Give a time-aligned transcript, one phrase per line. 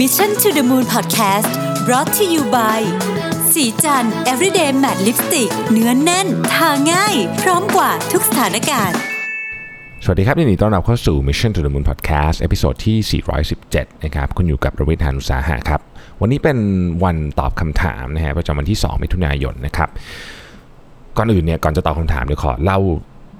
[0.00, 1.50] Mission to the Moon Podcast
[1.86, 2.80] brought to you by
[3.52, 8.98] สีจัน everyday matte lipstick เนื้อแน่น ทาง่าย พร้อมกว่าทุกสถานการณ์
[10.04, 13.22] สวัสดีครับยินดีต้อนรับเข้าสู่ Mission to the Moon Podcast episode ที่
[13.60, 15.80] 417 นะครับ คุณอยู่กับรวิศหาญอุตสาหะครับ
[16.20, 16.58] วันนี้เป็น
[17.04, 19.88] วันตอบคำถามนะฮะประจำวันที่ 2 มิถุนายนนะครับ
[21.16, 22.78] ก่อนอื่นเนี่ย ก่อนจะตอบคำถามเดี๋ยวขอเล่า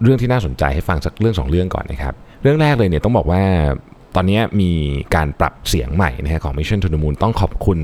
[0.03, 3.43] เรื่องที่น่าสนใจให้ฟังสักเรื่องสองเรื่องก่อนนะครับ เรื่องแรกเลยเนี่ยต้องบอกว่า
[4.17, 4.71] ตอนนี้มี
[5.15, 7.79] การปรับเสียงใหม่นะฮะของ Mission to the Moon ต้องขอบคุณ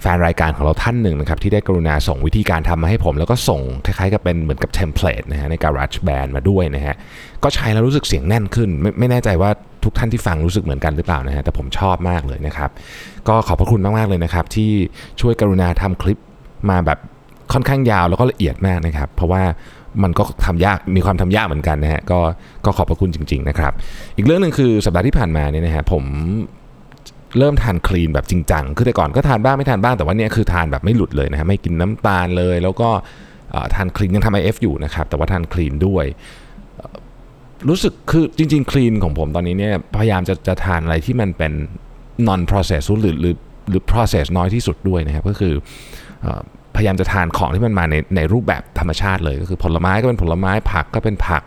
[0.00, 6.94] แฟนรายการของเราท่านหนึ่งนะครับ ที่ได้กรุณาส่งวิธีการทำมาให้ผม แล้วก็ส่งคล้ายๆกับเป็นเหมือนกับเทมเพลตนะฮะใน Garage Band มาด้วยนะฮะ
[7.44, 9.50] ก็ใช้แล้วรู้สึกเสียงแน่นขึ้นไม่ไม่แน่ใจว่า
[9.84, 12.70] ทุกท่านที่ฟังรู้สึกเหมือนกันหรือเปล่านะฮะแต่ผมชอบมากเลยนะครับ
[13.28, 14.70] ก็ขอบพระคุณมากๆเลยนะครับ ที่
[15.20, 16.18] ช่วยกรุณาทำคลิป
[16.70, 16.98] มาแบบ
[17.52, 19.42] ค่อนข้างยาวแล้วก็ละเอียดมากนะครับ เพราะว่า
[20.02, 22.18] มันก็ทำยากมีความทำยากเหมือนกันนะฮะก็
[22.64, 23.72] ก็ขอบพระคุณจริง ๆ นะครับ
[24.16, 26.04] อีกเรื่องหนึ่งคือสัปดาห์ที่ผ่านมาเนี่ยนะฮะผม
[27.38, 32.88] เริ่มทานคลีนแบบจริงจังคือแต่ก่อนก็ทานบ้างไม่ทานบ้างแต่ว่าเนี่ยคือทานแบบไม่หลุดเลยนะฮะไม่กินน้ำตาลเลย แล้วก็
[33.74, 36.04] ทานคลีนยังทำไอเอฟอยู่นะครับแต่ว่าทานคลีนด้วย
[37.68, 41.52] รู้สึกคือจริงๆคลีนของผมตอนนี้เนี่ยพยายามจะจะทานอะไรที่มันเป็น
[42.28, 43.36] non process หรือหรือ
[43.68, 45.54] หรือ process น้อยที่สุดด้วยนะครับก็คือ
[46.24, 46.26] อ
[46.76, 51.42] พยายามจะทานของที่มันมาในในรูปแบบธรรมชาติเลย ก็คือผลไม้ก็เป็นผลไม้ผักก็เป็นผัก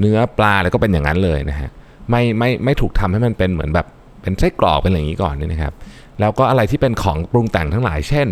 [0.00, 1.70] เนื้อปลาแล้วก็เป็นอย่างนั้นเลยนะฮะ
[2.10, 3.86] ไม่ไม่ไม่ถูกทำให้มันเป็นเหมือนแบบ
[4.22, 5.72] เป็นไส้กรอกเป็นอะไรอย่างนี้ก่อนนี่นะครับ
[6.20, 8.28] แล้วก็อะไรที่เป็นของปรุงแต่งทั้งหลาย เช่น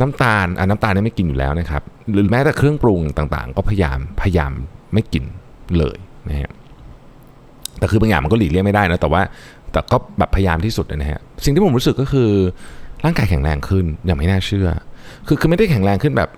[0.00, 4.52] น้ำตาลอะน้ำตาลนี่ไม่กินอยู่แล้วนะครับ หรือแม้แต่เครื่องปรุงต่างๆ ก็พยายามพยายาม
[4.92, 5.24] ไม่กิน
[5.78, 5.96] เลย
[6.28, 6.50] นะฮะ
[7.78, 9.22] แต่คือบางอย่างมันก็หลีกเลี่ยงไม่ได้นะแต่ว่า
[9.72, 12.30] แต่ก็แบบพยายามที่สุดนะฮะสิ่งที่ผมรู้สึกก็คือ
[13.04, 14.68] ร่างกายแข็งแรงขึ้นอย่างไม่น่าเชื่อ
[15.26, 16.30] คือคือไม่ได้แข็งแรงขึ้นแบบ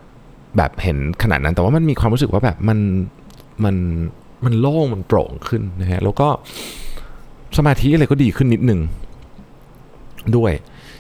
[0.57, 2.79] แบบเห็นขนาดนั้น แต่ว่ามันมีความรู้สึกว่าแบบมัน
[3.65, 3.77] มัน
[4.45, 6.29] มันโล่งมันโปร่งขึ้นนะฮะแล้วก็
[7.57, 8.81] สมาธิอะไรก็ดีขึ้นนิดนึง
[10.37, 10.53] ด้วย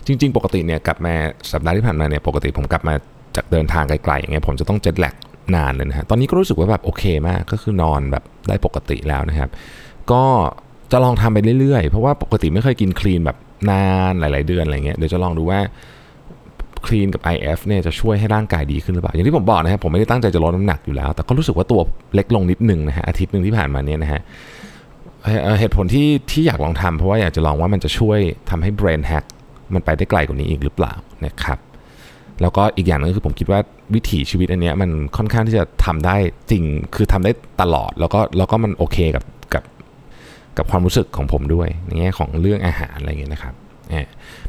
[0.07, 1.15] จริง ๆ ปกติเนี่ยกลับมา
[1.53, 2.95] สัปดาห์ที่ผ่านมาเนี่ยปกติผมกลับมา
[3.37, 5.15] จากเดินทางไกลๆอย่างเงี้ยผมจะต้องเจ็ตแลก
[5.55, 9.51] นานเลยนะฮะตอนนี้ก็รู้สึกว่าแบบโอเคมาก ก็คือนอนแบบได้ปกติแล้วนะครับ
[10.13, 10.23] ก็
[10.93, 13.37] จะลองทำไปเรื่อยๆ เพราะว่าปกติไม่เคยกินคลีนแบบ
[13.71, 15.61] นานหลาย ๆ เดือนอะไรเงี้ยเดี๋ยวจะลองดูว่า
[16.87, 21.81] คลีนกับ IF เนี่ยจะช่วยให้ร่างกายดีขึ้นหรือเปล่า อย่างที่ผมบอกนะครับผมไม่ได้ตั้งใจจะลดน้ำหนักอยู่แล้ว แต่ก็รู้สึกว่าตัว
[22.15, 24.21] เล็กลงนิดนึงนะฮะอาทิตย์หนึ่งที่ผ่านมาเนี่ยนะฮะ
[25.61, 28.19] เหตุผลที่ที่อยากลองทำเพราะว่าอยากจะลองว่ามันจะช่วย
[28.51, 29.25] ทำให้ brain hack
[29.75, 30.93] มันไปได้ไกลกว่านี้อีกหรือเปล่า
[31.27, 31.59] นะครับ
[32.41, 33.61] แล้วก็อีกอย่างนึงคือผมคิดว่า
[33.95, 36.17] วิถีชีวิตอันเนี้ยมันค่อนข้างที่จะทำได้
[36.51, 39.65] จริงคือทำได้ตลอดแล้วก็แล้วก็มันโอเคกับกับ
[40.59, 43.55] กับความรู้สึกของผมด้วยในแง่ของเรื่องอาหารอะไรอย่างเงี้ยนะครับ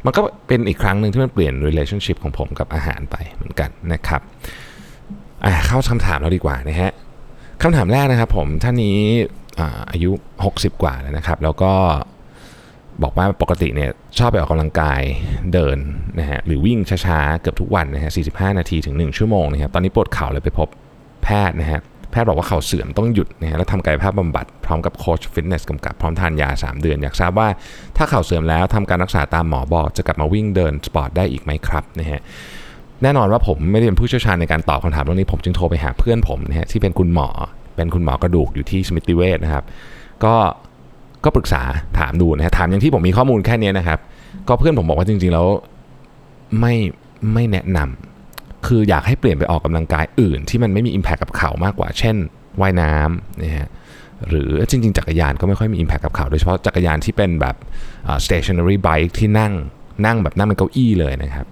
[0.06, 4.22] มันก็เป็นอีกครั้งหนึ่งที่มันเปลี่ยน relationship ของผมกับอาหารไปเหมือนกันนะครับ
[5.66, 6.92] เข้าคำถามเราดีกว่านะฮะ
[7.62, 8.98] คำถามแรกนะครับผมท่านนี้
[9.60, 9.62] อ
[9.92, 10.12] อายุ
[10.48, 11.74] 60 กว่าแล้วนะครับ แล้วก็
[13.04, 15.02] บอกว่าปกติเนี่ยชอบไปออกกำลังกาย
[15.54, 15.78] เดิน
[16.20, 20.68] นะฮะหรือวิ่งช้าๆ เกือบทุกวันนะฮะ45 นาทีถึง 1 ชั่วโมงนะครับตอนนี้ปวดเข่าเลยไปพบ
[21.24, 21.82] แพทย์นะฮะ
[22.14, 27.48] แพทย์บอกว่าเข่าเสื่อมต้องหยุดนะฮะแล้วทำกายภาพบำบัดพร้อมกับโค้ชฟิตเนสกำกับพร้อมทานยา 3 เดือน อยากทราบว่า
[27.98, 32.22] ถ้าเข่าเสื่อมแล้วทำการรักษาตามหมอบอกจะกลับมาวิ่งเดินสปอร์ตได้อีกไหมครับนะฮะ
[33.04, 37.30] แน่นอนว่าผมไม่ได้เป็นผู้เชี่ยวชาญในการตอบคำถามเรื่องนี้ผมจึงโทรไปหาเพื่อนผมนะฮะที่เป็นคุณหมอ
[37.76, 39.64] เป็นคุณหมอกระดูกอยู่ที่สมิติเวชนะครับ
[40.24, 40.36] ก็
[41.24, 41.62] ก็ปรึกษา
[42.00, 44.00] ถามดูนะฮะถามอย่างที่ผมมีข้อมูลแค่นี้นะครับ
[44.48, 45.48] ก็เพื่อนผมบอกว่าจริง ๆ แล้ว
[46.60, 46.76] ไม่
[47.34, 48.13] ไม่แนะนำ
[48.68, 52.16] คืออยากให้เปลี่ยนไปออกกำลังกายอื่น ที่มันไม่มี Impact กับเข่ามากกว่า เช่น
[52.62, 53.70] ว่ายน้ำนะฮะ
[54.30, 57.56] หรือจริง ๆ จักรยานก็ไม่ค่อยมี Impact กับเข่าโดยเฉพาะจักรยานที่เป็นแบบ
[58.26, 59.54] stationary bike ที่นั่ง
[60.06, 61.48] นั่งแบบนั่งเป็นเก้าอี้เลยนะครับ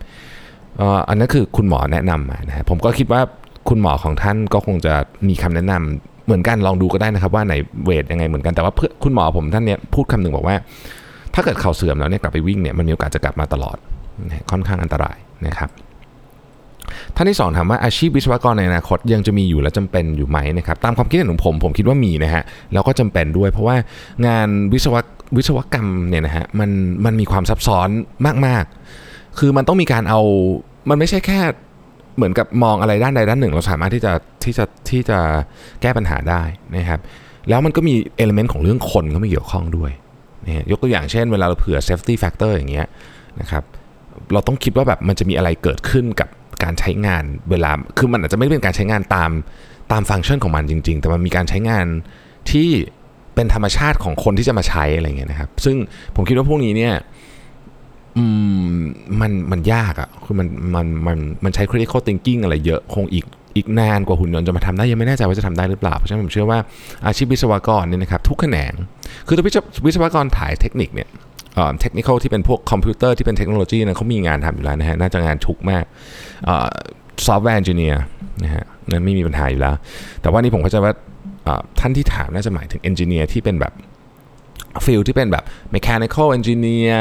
[1.10, 3.22] อันนั้นคือคุณหมอแนะนำมานะฮะผมก็คิดว่า
[3.70, 4.94] คุณหมอของท่านก็คงจะ
[5.28, 10.56] มีคำแนะนำเหมือนกันลองดูก็ได้นะครับ ว่าไหนเวทยังไงเหมือนกันแต่ว่าเพื่อคุณหมอผมท่านเนี้ยพูดคำหนึ่งบอกว่า
[11.34, 13.78] ถ้าเกิดเข่าเสื่อมแล้วเนี่ยกลับไปวิ่งเนี่ยมันมีโอกาสจะกลับมาตลอด
[14.52, 15.18] ค่อนข้างอันตราย
[15.48, 15.70] นะครับ
[17.16, 22.44] ท่านที่สองถามว่าอาชีพวิศวกรในอนาคตยังจะมีอยู่และจำเป็นอยู่ไหมนะครับตามความคิดเห็นของผมผมคิดว่ามีนะฮะ
[22.74, 23.75] แล้วก็จำเป็นด้วย เพราะว่า
[24.28, 24.96] งานวิศว
[25.38, 26.69] วิศวกรรมเนี่ยนะฮะมัน
[27.06, 27.90] มันมีความซับซ้อน
[28.46, 30.22] มากๆ คือมันต้องมีการเอา
[30.90, 31.40] มันไม่ใช่แค่
[32.16, 34.11] เหมือนกับมองอะไรด้านใดด้านหนึ่ง เราสามารถที่จะ
[34.44, 35.20] ที่จะที่จะ
[35.82, 36.41] แก้ปัญหาได้
[36.78, 36.99] นะครับ
[37.49, 39.91] แล้วมันก็มีเอลเมนต์ของเรื่องคนเข้ามาเกี่ยวข้องด้วย
[40.46, 42.87] นะยกตัวอย่างเช่นเวลาเราเผื่อ safety factor อย่างเงี้ย
[43.41, 43.64] นะครับ
[44.34, 46.29] เราต้องคิดว่าแบบมันจะมีอะไรเกิดขึ้นกับ
[46.63, 49.31] การใช้งานเวลา คือมันอาจจะไม่ได้เป็นการใช้งานตาม
[49.91, 51.85] ตามฟังก์ชันของมันจริง ๆ แต่มันมีการใช้งาน
[52.52, 52.69] ที่
[53.35, 55.75] เป็นธรรมชาติของคนที่จะมาใช้อะไรเงี้ยนะครับ ซึ่ง
[56.16, 56.93] ผมคิดว่าพวกนี้เนี่ย
[59.22, 63.25] มันมันยากอะ่ะคือมันมันมันมันใช้ critical thinking อะไรเยอะคงอีก
[63.55, 66.59] อีกนานกว่าหุ่นยนต์จะมาทำได้ยังไม่แน่ใจว่าจะทำได้หรือเปล่า เพราะฉะนั้นผมเชื่อว่า
[67.05, 68.73] อาชีพวิศวกรเนี่ยนะครับทุกแขนง
[69.28, 71.09] คือตัววิศววิศวกรถ่ายเทคนิคเนี่ย
[71.80, 75.84] เทคนิคที่เป็นพวกคอมพิวเตอร์ที่เป็นเทคโนโลยีนะเขามีงานทำอยู่แล้วนะฮะน่าจะงานชุกมาก
[77.26, 78.02] software engineer
[78.44, 79.76] นะฮะนั่นไม่มีปัญหาอยู่แล้ว
[80.22, 80.94] แต่ว่านี่ผมเข้าใจว่า
[81.80, 83.74] ท่านที่ถามน่าจะหมายถึง engineer ที่เป็นแบบ
[84.85, 85.44] field ที่เป็นแบบ
[85.76, 86.98] mechanical engineer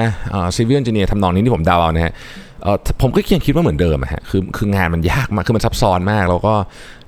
[0.56, 2.12] civil engineer ทำนองนี้ที่ผมเดาเอานะฮะ
[3.03, 6.55] ผมก็ยังคิดว่าเหมือนเดิมอะฮะคือคืองานมันยากมาก คือมันซับซ้อนมาก แล้วก็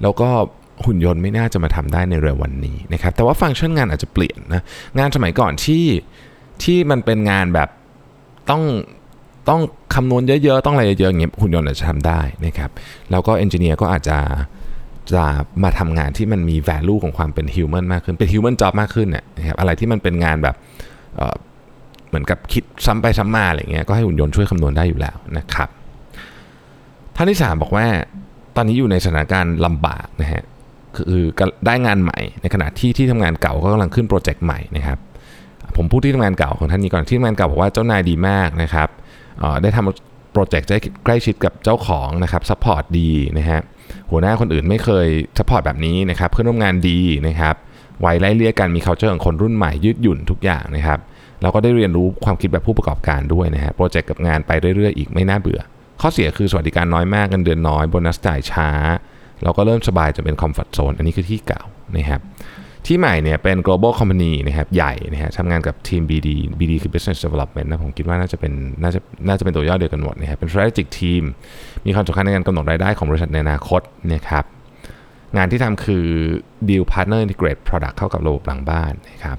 [0.03, 0.29] แล้วก็
[0.87, 4.63] หุ่นยนต์ไม่น่าจะมาทำได้ในเร็ววันนี้นะครับ แต่ว่าฟังก์ชันงานอาจจะเปลี่ยนนะ
[4.99, 5.85] งานสมัยก่อนที่
[6.63, 7.69] ที่มันเป็นงานแบบ
[8.51, 8.63] ต้อง
[9.49, 9.61] ต้อง
[9.95, 12.71] คำนวณเยอะๆ ต้องอะไรเยอะๆอย่างเงี้ยหุ่นยนต์อาจจะทำได้นะครับ
[13.11, 14.19] แล้วก็เอนจิเนียร์ก็อาจจะ
[15.13, 15.25] จะ
[15.63, 20.57] มาทำงานที่มันมี value ของความเป็น human มากขึ้น เป็น human job มากขึ้นเนี่ยนะครับอะไรที่มันเป็นงานแบบ
[22.09, 25.69] เหมือนกับคิดซ้ำไปซ้ำมาอะไรเงี้ยก็ให้หุ่นยนต์ช่วยคำนวณได้อยู่แล้วนะครับ
[27.17, 27.87] ท่านที่ 3 บอกว่า
[28.57, 30.43] ตอนนี้อยู่ในสถานการณ์ลำบากนะฮะ
[30.97, 31.25] คือ
[31.67, 34.99] ได้งานใหม่ในขณะที่ที่ทำงานเก่าก็กำลังขึ้นโปรเจกต์ใหม่นะครับ
[35.77, 38.89] ผมพูดที่ทำงานเก่าของท่านนี้ก่อนที่ทำงานเก่าบอกว่าเจ้านายดีมากนะครับ
[39.63, 40.69] ได้ทำโปรเจกต์
[41.05, 43.61] ใกล้ชิดกับเจ้าของนะครับ support ดีนะฮะ
[44.11, 45.07] หัวหน้าคนอื่นไม่เคย
[45.39, 46.99] support แบบนี้นะครับเพื่อนร่วมงานดี
[47.29, 47.55] นะครับ
[48.01, 50.99] ไวไล่เลี่ยกันมี culture ของคนรุ่นใหม่ยืดหยุ่นทุกอย่างนะครับ
[51.43, 55.61] แล้วก็ได้เรียนรู้ความคิดแบบผู้ประกอบการด้วยนะฮะโปรเจกต์กับงานไปเรื่อยๆ อีกไม่น่าเบื่อ
[56.01, 58.71] ข้อเสียคือสวัสดิการน้อยมากเงินเดือนน้อยโบนัสจ่ายช้า
[59.43, 61.63] เราก็เริ่มสบายจะเป็น comfort zone อันนี้คือที่เก่า
[61.97, 62.21] นะครับ
[62.87, 68.53] ที่ใหม่เนี่ยเป็น global company นะครับใหญ่นะฮะทำงานกับทีม BD BD คือ business development นะผมคิดว่าน่าจะเป็น
[68.83, 71.23] น่าจะน่าจะเป็นตัวย่อเดียวกันหมดนะครับเป็น strategic team
[71.87, 73.81] มีความสำคัญในการกำหนดรายได้ของบริษัทในอนาคต
[74.15, 74.45] นะครับ
[75.37, 76.07] งานที่ทำคือ
[76.69, 79.39] deal partner integrate product เข้ากับระบบหลังบ้านนะครับ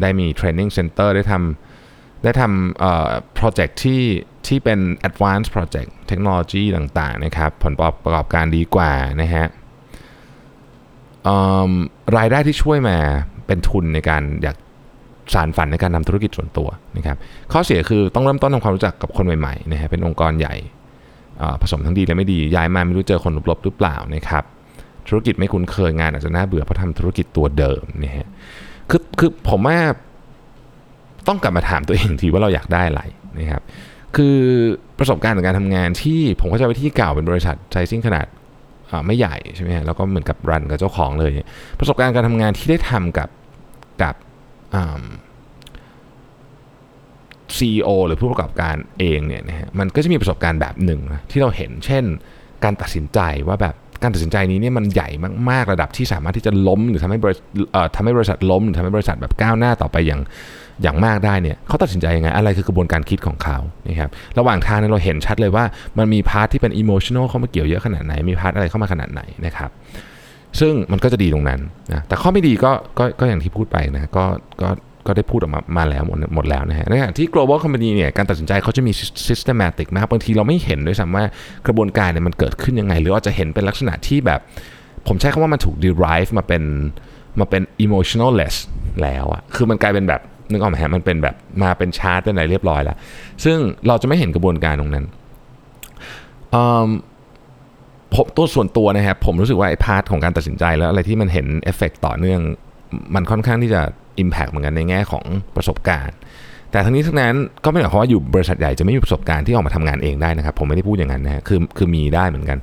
[0.00, 4.02] ได้มี training center ได้ทำได้ทำโปรเจกต์ที่
[4.46, 7.72] ที่เป็น advanced project เทคโนโลยีต่างๆนะครับผล
[8.04, 8.92] ประกอบการดีกว่า
[9.22, 9.46] นะฮะ
[12.16, 12.96] รายได้ที่ช่วยมา
[13.46, 14.56] เป็นทุนในการอยาก
[15.34, 17.16] สารฝันในการทำธุรกิจส่วนตัวนะครับ
[17.52, 20.54] ข้อเสียคือต้องเริ่มต้นทำความรู้จักกับคนใหม่ๆนะฮะเป็นองค์กรใหญ่
[21.62, 24.44] ผสมทั้งดีและไม่ดีย้ายมาไม่รู้เจอคนลบหรือเปล่านะครับ
[25.08, 28.26] ธุรกิจไม่คุ้นเคยงานอาจจะน่าเบื่อเพราะทำธุรกิจตัวเดิมนะฮะ
[28.90, 29.78] คือคือผมว่า
[31.28, 33.02] ต้องกลับมาถามตัวเองทีว่าเราอยากได้อะไร
[33.38, 33.62] นะครับ
[34.16, 34.36] คือ
[34.98, 38.26] ประสบการณ์ในการทำงานที่ผมก็จะไปที่เก่าเป็นบริษัทไซซิ่งขนาด
[39.06, 41.30] ไม่ใหญ่ใช่ไหมฮะแล้วก็เหมือนกับรันกับเจ้าของเลย
[41.78, 43.28] ประสบการณ์การทำงานที่ได้ทำกับ
[44.02, 44.14] กับ
[47.56, 52.04] CEO หรือผู้ประกอบการเองเนี่ยนะฮะมันก็จะมีประสบการณ์แบบหนึ่งนะที่เราเห็นเช่น
[52.64, 55.08] การตัดสินใจว่าแบบ การตัดสินใจนี้เนี่ยมันใหญ่
[55.50, 57.42] มากๆระดับที่สามารถที่จะล้มหรือทำให้บริษั
[57.96, 60.20] ท ทำให้บริษัทล้มหรือทำให้บริษัทแบบก้าวหน้าต่อไปอย่าง
[60.82, 63.58] อย่างมากได้เนี่ยเขาตัดสินใจยังไงอะไรคือกระบวนการคิดของเขา
[63.88, 65.64] นะครับระหว่างทางเนี่ยเราเห็นชัดเลยว่า
[65.98, 69.70] มันมี part ที่เป็น emotional เข้ามาเกี่ยวเยอะขนาดไหนมี part อะไรเข้ามาขนาดไหนนะครับ
[70.60, 71.60] ซึ่งมันก็จะดีตรงนั้น
[71.92, 74.24] นะแต่ข้อไม่ดีก็ก็ก็อย่างที่พูดไปนะก็
[74.62, 74.68] ก็
[75.06, 78.92] ก็ได้พูดออกมามาแล้วหมดหมดแล้วนะฮะในขณะที่ global company เนี่ยการตัดสินใจเขาจะมี
[79.28, 81.24] systematic มากบางทีเราไม่เห็นด้วยซ้ำว่า
[81.66, 84.40] กระบวนการเนี่ยมันเกิดขึ้นยังไง หรือว่าจจะเห็นเป็นลักษณะที่แบบ
[85.08, 86.62] ผมใช้คำว่ามันถูก derive มาเป็น
[87.40, 88.56] มาเป็น emotionalless
[89.02, 90.20] แล้วอะคือมันกลายเป็นแบบ
[90.50, 92.96] นึกออกไหมฮะมันเป็นแบบมาเป็นชาร์ตเป็นอะไรเรียบร้อยแล้ว
[93.44, 93.56] ซึ่ง
[93.86, 95.04] เราจะไม่เห็นกระบวนการตรงนั้น
[98.14, 102.40] ผมตัวส่วนตัวนะครับผมรู้สึกว่าไอ้ part ของการตัดสินใจแล้วอะไรที่มันเห็นเอฟเฟกต่อเนื่อง
[103.14, 103.82] มันค่อนข้างที่จะ
[104.22, 105.24] Impact เหมือนกันในแง่ของ
[105.56, 106.16] ประสบการณ์
[106.70, 107.34] แต่ทั้งนี้ทั้งนั้น
[107.64, 112.58] ก็ไม่ได้หมายความว่าอยู่บริษัทใหญ่จะไม่มีประสบการณ์ที่ออกมาทำงานเองได้นะครับ ผมไม่ได้พูดอย่างนั้นนะคือคือมีได้เหมือนกัน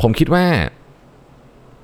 [0.00, 0.44] ผมคิดว่า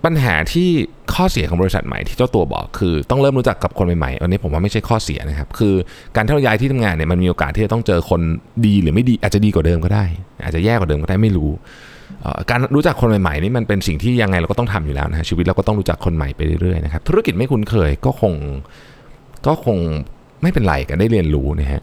[0.04, 0.68] ปัญหาที่
[1.14, 5.74] ข้อเสียของบริษัทใหม่ที่เจ้าตัวบอกคือต้องเริ่มรู้จักกับคนใหม่ๆ อันนี้ผมว่าไม่ใช่ข้อเสียนะครับ คือ
[6.16, 8.20] การที่เราย้ายที่ทำงานเนี่ยมันมีโอกาสที่จะต้องเจอคน
[8.66, 10.04] ดีหรือไม่ดีอาจจะดีกว่าเดิมก็ได้
[10.44, 11.50] อาจจะแย่กว่าเดิมก็ได้ไม่รู้
[12.50, 18.34] การรู้จักคนใหม่ๆนี่มันเป็นสิ่งที่ยังไงเราก็ต้องทำอยู่แล้วนะชีวิตเราก็ต้องรู้จักคนใหม่ไปเรื่อยๆนะครับธุรกิจไม่คุ้นเคยก็คง
[19.46, 19.78] ก็คง
[20.42, 21.82] ไม่เป็นไรกันได้เรียนรู้นะฮะ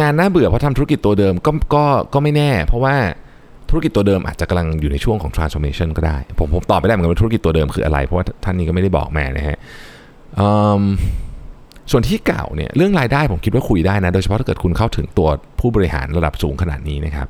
[0.00, 2.94] งานน่าเบื่อเพราะทำธุรกิจตัวเดิมก็ก็ก็ไม่แน่ เพราะว่า
[3.70, 9.56] ธุรกิจตัวเดิมอาจจะกำลังอยู่ในช่วงของ transformation ก็ได้ ผมผมตอบไม่ได้เหมือนกันว่าธุรกิจตัวเดิมคืออะไร เพราะว่าท่านนี้ก็ไม่ได้บอกแมานะฮะ
[11.90, 15.28] ส่วนที่เก่าเนี่ยเรื่องรายได้ผมคิดว่าคุยได้นะ โดยเฉพาะถ้าเกิดคุณเข้าถึงตัว
[15.60, 17.28] ผู้บริหารระดับสูงขนาดนี้นะครับ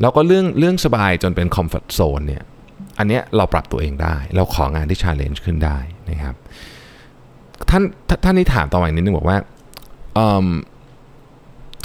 [0.00, 2.42] แล้วก็เรื่องเรื่องสบายจนเป็น comfort zone เนี่ย
[2.98, 5.78] อันเนี้ยเราปรับตัวเองได้ เราของานที่ challenge ขึ้นได้
[6.10, 6.34] นะครับ
[7.70, 7.82] ท่าน
[8.24, 9.38] ท่านนี้ถามต่อมาอีกนิดนึงบอกว่า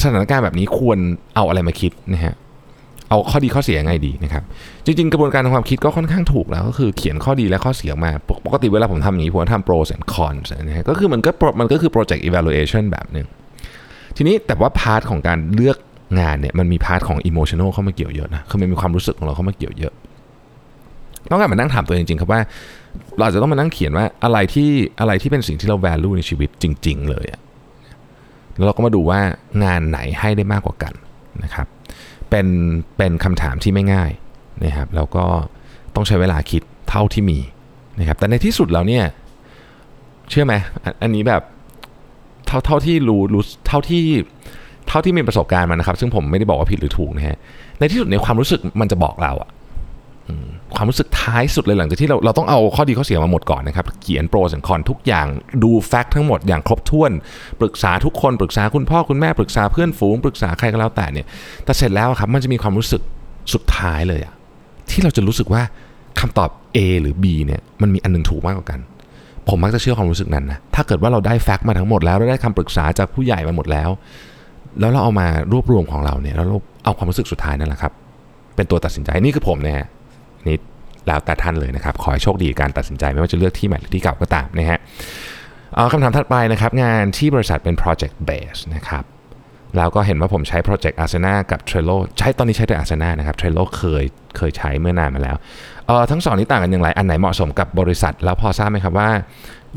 [0.01, 0.97] สถานการณ์แบบนี้ควร
[1.35, 2.35] เอาอะไรมาคิดนะฮะ
[3.09, 4.43] เอาข้อดีข้อเสียยังไงดีนะครับ
[4.85, 8.11] จริงๆ กระบวนการทางความคิดก็ค่อนข้างถูกแล้วก็คือเขียนข้อดีและข้อเสียมา
[8.45, 13.27] ปกติเวลาผมทำอย่างนี้ผมทำ pros and cons นะฮะก็คือมันก็มันก็คือ project evaluation แบบหนึ่ง
[14.17, 15.77] ทีนี้แต่ว่า part ของการเลือก
[16.19, 19.93] งานเนี่ยมันมี part ของ emotional เข้ามาเกี่ยวเยอะนะคือมันมีความรู้สึกของเราเข้ามาเกี่ยวเยอะ
[21.31, 22.41] ต้องการมานั่งถามตัวเองจริงๆครับว่า
[23.19, 27.25] เราจะต้องมานั่งเขียนว่าอะไรที่อะไรที่เป็นสิ่งที่เรา value ในชีวิตจริง ๆ เลย
[28.55, 29.19] แล้วเราก็มาดูว่า
[29.63, 30.93] งานไหนให้ได้มากกว่ากัน
[31.43, 31.67] นะครับ
[32.29, 32.47] เป็น
[32.97, 34.11] เป็นคำถามที่ไม่ง่าย
[34.65, 35.25] นะครับแล้วก็
[35.95, 37.39] ต้องใช้เวลาคิดเท่าที่มี
[37.99, 39.03] นะครับแต่ในที่สุดแล้วเนี่ย
[40.29, 41.41] เชื่อไหมอันอันนี้แบบ
[42.47, 44.03] เท่าเท่าที่รู้รู้เท่าที่
[44.89, 47.37] เท่าที่มีประสบการณ์มานะครับ ซึ่งผมไม่ได้บอกว่าผิดหรือถูกนะฮะ
[47.79, 49.49] ในที่สุดในยความรู้สึกมันจะบอกเราอะ
[50.75, 55.27] ความรู้สึกท้ายสุดเลยหลังจากที่เราเราต้องเอาข้อดีข้อเสียมาหมดก่อนนะครับ เขียนโปรสังคอนทุกอย่าง
[55.63, 57.11] ดูแฟกต์ทั้งหมดอย่างครบถ้วน
[57.59, 61.25] ปรึกษาทุกคนปรึกษาคุณพ่อคุณแม่ปรึกษาเพื่อนฝูง ปรึกษาใครก็แล้วแต่เนี่ย
[61.65, 63.01] แต่เสร็จแล้วครับมันจะมีความรู้สึก
[63.53, 64.33] สุดท้ายเลยอะ
[64.89, 65.61] ที่เราจะรู้สึกว่า
[66.19, 68.79] คำตอบ A หรือ B เนี่ยมันมีอันหนึงถูกมากกว่ากัน
[69.49, 73.89] ผมมักจะเชื่อความรู้สึกนั้นนะถ้าเกิดว่าเราได้แฟกต์มาทั้งหมดแล้วเราได้คำปรึกษาจากผู้ใหญ่มาหมดแล้ว
[74.79, 77.93] แล้วเราเอามารวบรวมของเราเนี่ยแล้วเราเอาความรู้สึกสุดท้ายนั่นแหละครับ
[78.55, 79.87] เป็นตัวตัดสินใจนี่คือผมนะฮะ
[80.47, 80.57] นี่
[81.07, 84.79] แล้วแต่ท่านเลยนะครับ ขอให้โชคดีกับการตัดสินใจไม่ว่าจะเลือกที่ใหม่หรือที่เก่าก็ตามนะฮะ
[85.75, 89.03] เอาคำถามถัดไปนะครับ งานที่บริษัทเป็น project base นะครับ
[89.77, 94.03] แล้วก็เห็นว่าผมใช้ project Asana กับ Trello ใช้ตอนนี้ใช้แต่ Asana นะครับ Trello เคย
[94.37, 95.35] เคยใช้เมื่อนานมาแล้ว
[95.85, 99.09] เออทั้งสองนี้ต่างกันอย่างไร อันไหนเหมาะสมกับบริษัท แล้วพอทราบไหมครับว่า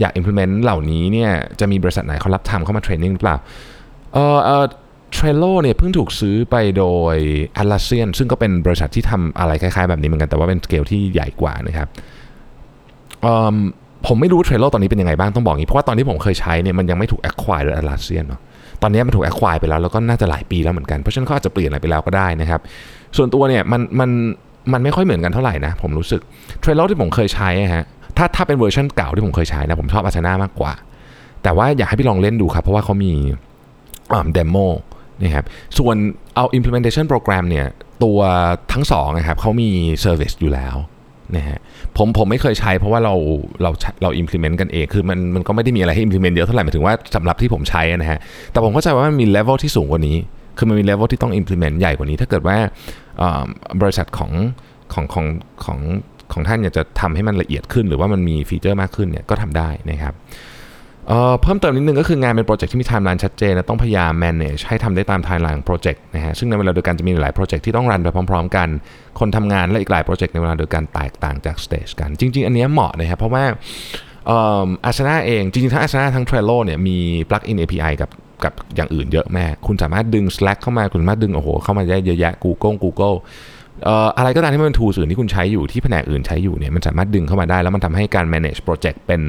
[0.01, 1.31] อยาก implement เหล่านี้เนี่ย
[1.61, 3.37] จะมีบริษัทไหนเขารับทำเข้ามา training หรือเปล่า
[4.15, 4.65] เออเออ
[5.13, 7.17] Trello เนี่ยเพิ่งถูกซื้อไปโดย
[7.61, 11.89] Atlassian ซึ่งก็เป็นบริษัทที่ทำอะไรคล้ายๆ แบบนี้เหมือนกัน แต่ว่าเป็นสเกลที่ใหญ่กว่านะครับ
[14.07, 18.41] ผมไม่รู้ Trello ตอนนี้เป็นยังไงบ้างต้องบอกงี้ เพราะว่าตอนที่ผมเคยใช้เนี่ยมันยังไม่ถูก acquire โดย Atlassian เนาะ
[18.83, 22.61] ตอนนี้มันถูก acquire ไปแล้ว แล้วก็น่าจะหลายปีแล้วเหมือนกัน เพราะฉะนั้นเขาอาจจะเปลี่ยนอะไรไปแล้วก็ได้นะครับ
[23.17, 24.11] ส่วนตัวเนี่ยมันมัน
[24.73, 26.21] มันไม่ค่อยเหมือนกันเท่าไหร่นะผมรู้สึก
[26.61, 27.85] Trello ที่ผมเคยใช้ฮะ
[28.17, 30.73] ถ้าถ้าเป็นเวอร์ชันเก่าที่ผมเคยใช้นะผมชอบ Asana มากกว่า
[31.43, 33.13] แต่ว่าอยากให้พี่ลองเล่นดูครับเพราะว่าเขามี
[34.35, 34.57] demo
[35.23, 35.45] นะครับ
[35.79, 35.97] ส่วน
[36.37, 37.67] เอา implementation program เนี่ย
[38.05, 38.19] ตัว
[38.73, 39.69] ทั้งสองนะครับเขามี
[40.05, 40.77] service อยู่แล้ว
[41.37, 41.59] นะฮะ
[41.97, 43.15] ผมผมไม่เคยใช้เพราะว่าเรา
[43.63, 43.71] เรา
[44.03, 48.19] เรา implement กันเองคือมันมันก็ไม่ได้มีอะไรให้ implement เยอะเท่าไหร่หมายถึงว่าสำหรับที่ผมใช้นะฮะ
[48.53, 50.17] แต่ผมเข้าใจว่ามันมี level ที่สูงกว่านี้
[50.59, 52.57] คือมันมี level ที่ต้อง implement ใหญ่กว่านี้ ถ้าเกิดว่า
[53.81, 54.31] บริษัทของ
[54.93, 55.27] ของของ
[55.65, 55.79] ของ
[56.33, 60.15] ของท่านอยากจะทำให้มันละเอียดขึ้น หรือว่ามันมี feature มากขึ้นเนี่ยก็ทำได้นะครับ
[61.43, 68.69] เพิ่มเติมนิดนึงก็คืองานเป็นโปรเจกต์ที่มีไทม์ไลน์ชัดเจนนะต้องพยายาม manage ให้ทำได้ตามไทม์ไลน์ของโปรเจกต์นะฮะซึ่งในเวลาเดียวกันจะมีหลายโปรเจกต์ที่ต้อง run ไปพร้อม ๆ กัน
[69.19, 73.45] คนทำงานและอีกหลายโปรเจกต์ในเวลาเดียวกันแตกต่างจาก stage กัน จริง ๆ อันนี้เหมาะนะครับเพราะว่า
[74.31, 76.97] อ่อ Asana เอง จริงๆทั้ง Asana ทั้ง Trello เนี่ยมี
[77.29, 78.11] plug-in API กับ
[78.45, 83.17] กับอย่างอื่นเยอะแม่คุณสามารถดึง Slack เข้ามาคุณสามารถดึงโอ้โหเข้ามาได้เยอะแยะ Google Google
[83.85, 89.21] เอ่ออะไรก็ตามที่มันเป็น tools อื่นที่คุณใช้อยู่ที่แผนกอื่นใช้อยู่เนี่ยมันสามารถดึงเข้ามาได้แล้วมันทำให้การ manage project เป็น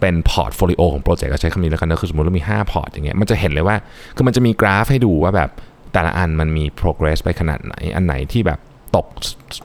[0.00, 3.76] เป็น portfolio ของโปรเจกต์ก็ใช้คำนี้แล้วกันนะคือสมมติเรามี 5 พอร์ตอย่างเงี้ยมันจะเห็นเลยว่า
[4.16, 5.50] คือมันจะมีกราฟให้ดูว่าแบบ
[5.92, 8.58] แต่ละอันมันมี progress ไปขนาดไหน อันไหนที่แบบ
[8.96, 9.06] ตก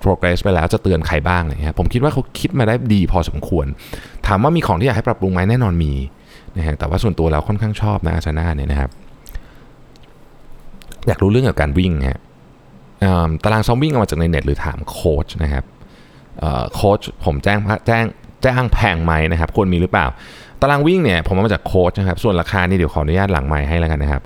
[0.04, 3.66] progress ไปแล้วจะเตือนใครบ้างอะไรเงี้ยผมคิดว่าเขาคิดมาได้ดีพอสมควร
[4.28, 5.94] ถามว่ามีของที่อยากให้ปรับปรุงไหมแน่นอนมี
[6.58, 8.92] นะฮะแต่ว่าส่วนตัวเราค่อนข้างชอบนะอาชนาเนี่ยนะครับ
[11.08, 12.20] อยากรู้เรื่องเกี่ยวกับการวิ่งฮะ
[13.44, 15.66] ตารางซ้อมวิ่งเอามาจากในเน็ตหรือถามโค้ชนะครับ
[16.74, 18.04] โค้ชผมแจ้งแจ้ง
[18.46, 20.06] จ้างแพงไหมนะครับควรมีหรือเปล่า
[20.62, 24.22] ตารางวิ่งเนี่ยผมเอามาจากโค้ชนะครับส่วนราคานี่เดี๋ยวขออนุญาตหลังไมค์ให้แล้วกันนะครับ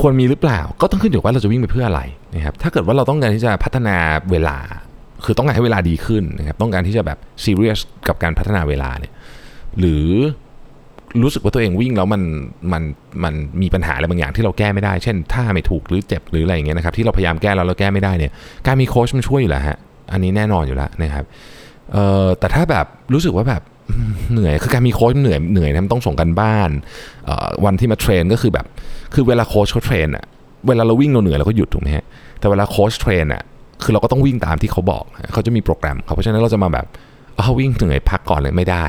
[0.00, 2.02] ควรมีหรือเปล่า ก็ต้องขึ้นอยู่ว่าเราจะวิ่งไปเพื่ออะไร
[2.34, 3.96] นะครับถ้าเกิดว่าเราต้องการที่จะพัฒนา
[4.30, 4.58] เวลา
[5.24, 9.12] คือต้องการให้เวลาดีขึ้นนะครับต้องการที่จะแบบซีเรียสกับการพัฒนาเวลาเนี่ย
[9.78, 10.06] หรือ
[11.22, 12.22] รู้สึกว่าตัวเองวิ่งแล้วมัน
[12.72, 12.82] มัน
[13.24, 18.32] มันมีปัญหาอะไรบางอย่างที่เราแก้ไม่ได้ เช่นท่าไม่ถูกหรือเจ็บหรืออะไรอย่างเงี้ยนะครับที่เราพยายามแก้แล้วเราแก้ไม่ได้เนี่ย
[18.66, 19.78] การมีโค้ชมันช่วยอยู่แล้วฮะ
[20.12, 21.24] อันนี้แน่นอนอยู่แล้วนะครับ
[21.92, 23.62] เออแต่ถ้าแบบรู้สึกว่าแบบ
[24.32, 26.70] เหนื่อยคือการมีโค้ชเหนื่อยเหนื่อยนะมันต้องส่งกันบ้าน
[27.64, 28.66] วันที่มา train ก็คือแบบ
[29.14, 30.24] คือเวลาโค้ชเขา train อะ
[30.68, 32.04] เวลาเราวิ่งเราเหนื่อยเราก็หยุดถูกไหมฮะ
[32.38, 33.42] แต่เวลาโค้ช train อะ
[33.82, 36.86] คือเราก็ต้องวิ่งตามที่เขาบอกเขาจะมีโปรแกรมเขาเพราะฉะนั้นเราจะมาแบบ
[37.36, 38.84] เอาวิ่งเหนื่อยพักก่อนเลยไม่ได้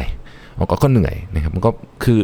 [0.59, 1.69] มันก็เหนื่อยนะครับมันก็
[2.03, 2.19] คือ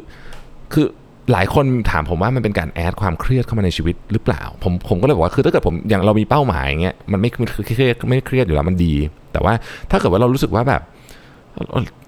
[0.74, 0.86] คือ
[1.32, 8.94] หลายคนถามผมว่ามันเป็นการ add ความเครียดเข้ามาในชีวิตหรือเปล่า ผมผมก็เลยบอกว่าคือถ้าเกิดผมอย่างเรามีเป้าหมายอย่างเงี้ยมันไม่เครียดไม่เครียดอยู่แล้วมันดี
[9.34, 9.54] แต่ว่า
[9.92, 10.82] ถ้าเกิดว่าเรารู้สึกว่าแบบ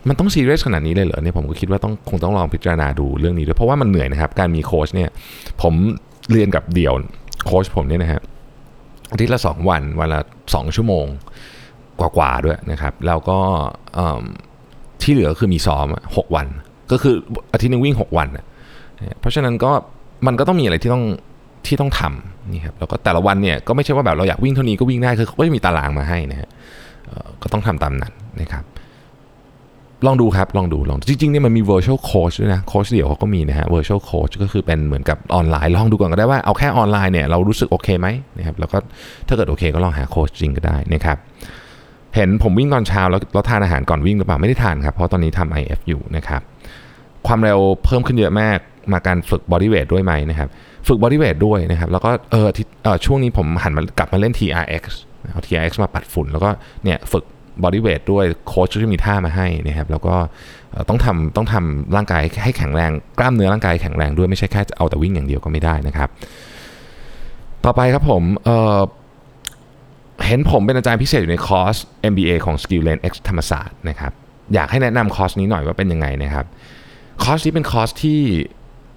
[0.07, 5.09] มันต้องซีเรียสขนาดนี้เลยเหรอเนี่ยผมก็คิดว่าต้องคงต้องลองพิจารณาดูเรื่องนี้ด้วยเพราะว่ามันเหนื่อยนะครับ การมีโค้ชเนี่ย
[5.61, 5.73] ผม
[6.31, 6.93] เรียนกับเดี่ยว
[7.45, 8.21] โค้ชผมเนี่ยนะฮะ
[9.11, 10.19] อาทิตย์ละสองวันวันละ
[10.53, 11.05] สองชั่วโมง
[11.99, 13.37] กว่าๆด้วยนะครับ แล้วก็
[15.01, 16.47] ที่เหลือคือมีซ้อมหกวัน
[16.91, 17.15] ก็คือ
[17.53, 18.27] อาทิตย์นึงวิ่งหกวัน
[19.19, 19.71] เพราะฉะนั้นก็
[20.27, 21.03] มันก็ต้องมีอะไรที่ต้อง
[21.67, 26.49] ที่ต้องทำนี่ครับแล้วก็แต่ละวันเนี่ยก็ไม่ใช่ว่าแบบเราอยากวิ่งเท่านี้ก็วิ่งได้คือเขาก็จะมีตารางมาให้นะฮะ
[27.43, 28.63] ก็ต้องทำตามนั้นนะครับ
[30.05, 38.77] ลองดูครับลองดูลองจริงๆเนี่ยมันมี virtual coach ด้วยนะโค้ชเดี่ยวเขาก็มีนะฮะ virtual coach ก็คือเป็นเหมือนกับออนไลน์ลองดูก่อนก็ได้ว่าเอาแค่ออนไลน์เนี่ยเรารู้สึกโอเคไหมนะครับแล้วก็
[39.27, 41.17] ถ้าเกิดโอเคก็ลองหาโค้ชจริงก็ได้นะครับ
[42.15, 46.41] เห็นผมวิ่งตอนเช้าแล้วแล้วทานอาหารก่อนวิ่งหรือเปล่าไม่ได้ทานครับเพราะตอนนี้ทำ IF อยู่นะครับ
[47.27, 48.57] ความเร็วเพิ่มขึ้นเยอะมาก
[48.93, 50.49] มาการฝึก body weight ด้วยไหมนะครับ
[50.87, 54.83] ฝึก body weight ด้วยนะครับ แล้วก็เออที่เออช่วงนี้ผมหันมากลับมาเล่น TRX
[55.31, 56.49] เอา TRX มาปัดฝุ่น แล้วก็
[56.83, 57.23] เนี่ยฝึก
[57.63, 60.15] body weight ด้วยโค้ชก็จะมีท่ามาให้นะครับ แล้วก็
[60.89, 66.09] ต้องทำต้องทำร่างกายให้แข็งแรง กล้ามเนื้อร่างกายแข็งแรงด้วยไม่ใช่แค่เอาแต่วิ่งอย่างเดียวก็ไม่ได้นะครับ
[67.65, 68.79] ต่อไปครับผมเออ
[70.27, 71.75] เห็นผมเป็นอาจารย์พิเศษอยู่ในคอร์ส
[72.11, 74.11] MBA ของ SkillLane X ธรรมศาสตร์นะครับ
[74.53, 76.45] อยากให้แนะนำคอร์สนี้หน่อยว่าเป็นยังไงนะครับ
[77.23, 78.21] คอร์สนี้เป็นคอร์สที่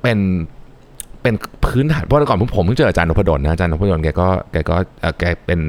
[0.03, 0.19] เป็น
[1.23, 1.35] เป็น
[1.67, 4.77] พื้นฐานเพราะก่อนผมผมเพิ่งเจออาจารย์นพดลนะอาจารย์นพดลแกก็แกก็
[5.19, 5.61] แกเป็น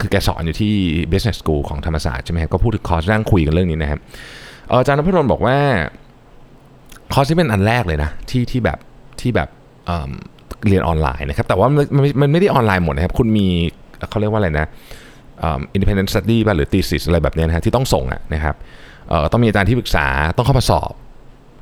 [0.00, 0.72] คือแกสอนอยู่ที่
[1.12, 4.00] business school ของธรรมศาสตร์ใช่ไหมครับก็พูดถึงคอร์สนั่งคุยกันเรื่องนี้นะครับ
[4.70, 5.56] อาจารย์นพดลบอกว่า
[7.12, 8.78] คอร์สที่เป็นอันแรกเลยนะที่ที่แบบ
[9.20, 9.48] ที่แบบ
[9.86, 11.84] เรียนออนไลน์นะครับ แต่ว่ามัน
[12.20, 13.46] มันไม่ได้ออนไลน์หมดนะครับ คุณมี
[14.10, 14.66] เขาเรียกว่าอะไรนะ
[15.42, 18.54] อิ่ม independent study ป่ะหรือ thesis อะไรแบบนี้นะฮะที่ต้องส่งอะนะครับ
[19.32, 20.92] ต้องมีอาจารย์ที่ปรึกษาต้องเข้ามาสอบ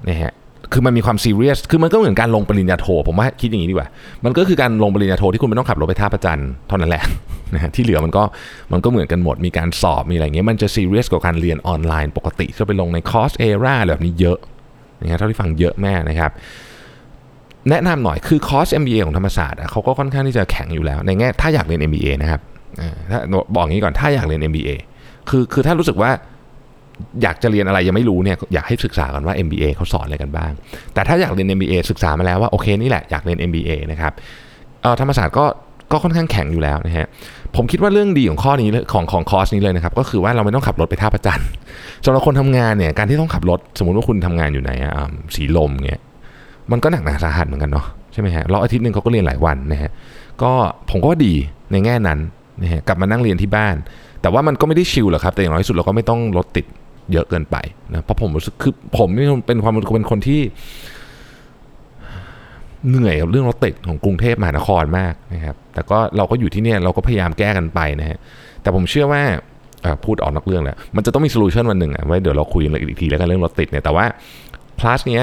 [0.09, 0.33] นะฮะ
[0.73, 3.89] คือมันมีความซีเรียส คือมันก็เหมือนการลงปริญญาโท ผมว่าคิดอย่างนี้ดีกว่า
[4.25, 7.03] มันก็คือการลงปริญญาโทที่คุณไม่ต้องขับรถไปท่าพระจันทร์เท่านั้นแหละ
[7.55, 8.23] นะที่เหลือมันก็
[8.73, 14.39] มันก็เหมือนกันหมด มีการสอบ มีอะไรเงี้ย มันจะซีเรียสกว่าการเรียนออนไลน์ปกติที่ไปลงในคอร์สอะไรแบบนี้เยอะ
[15.03, 16.31] นะฮะเท่าที่ฟังเยอะแม่นะครับ
[17.71, 22.41] แนะนำหน่อย คือคอร์ส MBA ของธรรมศาสตร์เขาก็ค่อนข้างที่จะแข็งอยู่แล้ว ในแง่ถ้าอยากเรียน MBA นะครับ
[22.81, 23.19] อ่าถ้า
[23.55, 24.71] บอกงี้ก่อน ถ้าอยากเรียน MBA
[25.29, 26.11] คือคือถ้ารู้สึกว่า
[27.23, 30.53] อยากจะเรียนอะไรยังไม่รู้เนี่ยอยากให้ศึกษากันว่า MBA เขาสอนอะไรกันบ้าง
[30.95, 34.13] แต่ถ้าอยากเรียน MBA ศึกษามาแล้วว่าโอเคนี่แหละอยากเรียน MBA นะครับ
[35.01, 35.45] ธรรมศาสตร์ก็
[35.93, 37.07] ก็ค่อนข้างแข็งอยู่แล้วนะฮะ
[37.57, 41.41] ผมคิดว่าเรื่องดีของข้อนี้ของของคอร์สนี้เลยนะครับ ก็คือว่าเราไม่ต้องขับรถไปท่าประจัน
[42.05, 46.01] สำหรับคนทำงานเนี่ยการที่ต้องขับรถสมมติว่าคุณทำงานอยู่ไหนอะอ่าสีลมเนี่ย
[46.71, 49.91] มันก็หนักหนาสาหัสเหมือนกันเนาะใช่ไหมฮะแล้วอาทิตย์หนึ่งเขาก็เรียนหลายวันนะฮะ
[50.43, 50.53] ก็
[50.91, 51.35] ผมก็ว่าดี
[51.73, 52.19] ในแง่นั้น
[52.63, 53.77] นะฮะกลับมานั่งเรียนที่บ้าน
[54.23, 56.67] แต่ว่ามันก็ไม่ได้ชิลหรอกครับแต่อย่างน้อยสุดเราก็ไม่ต้องรถติด
[57.13, 57.57] เยอะเกินไป
[57.91, 60.41] นะเพราะผมรู้สึกคือผมนี่เป็นความเป็นคนที่
[62.89, 68.19] เหนื่อยกับเรื่องรถติดของกรุงเทพมหานครมากนะครับแต่ก็เราก็อยู่ที่เนี่ยเราก็พยายามแก้กันไปนะฮะ
[68.63, 69.23] แต่ผมเชื่อว่า
[70.05, 74.05] พูดออกนอกเรื่องแล้วมันจะต้องมีโซลูชันวันหนึ่งอะไว้เดี๋ยวเราคุยกันอีกทีแล้วกันเรื่องรถติดเนี่ยแต่ว่า
[74.81, 75.23] คลาสเนี้ย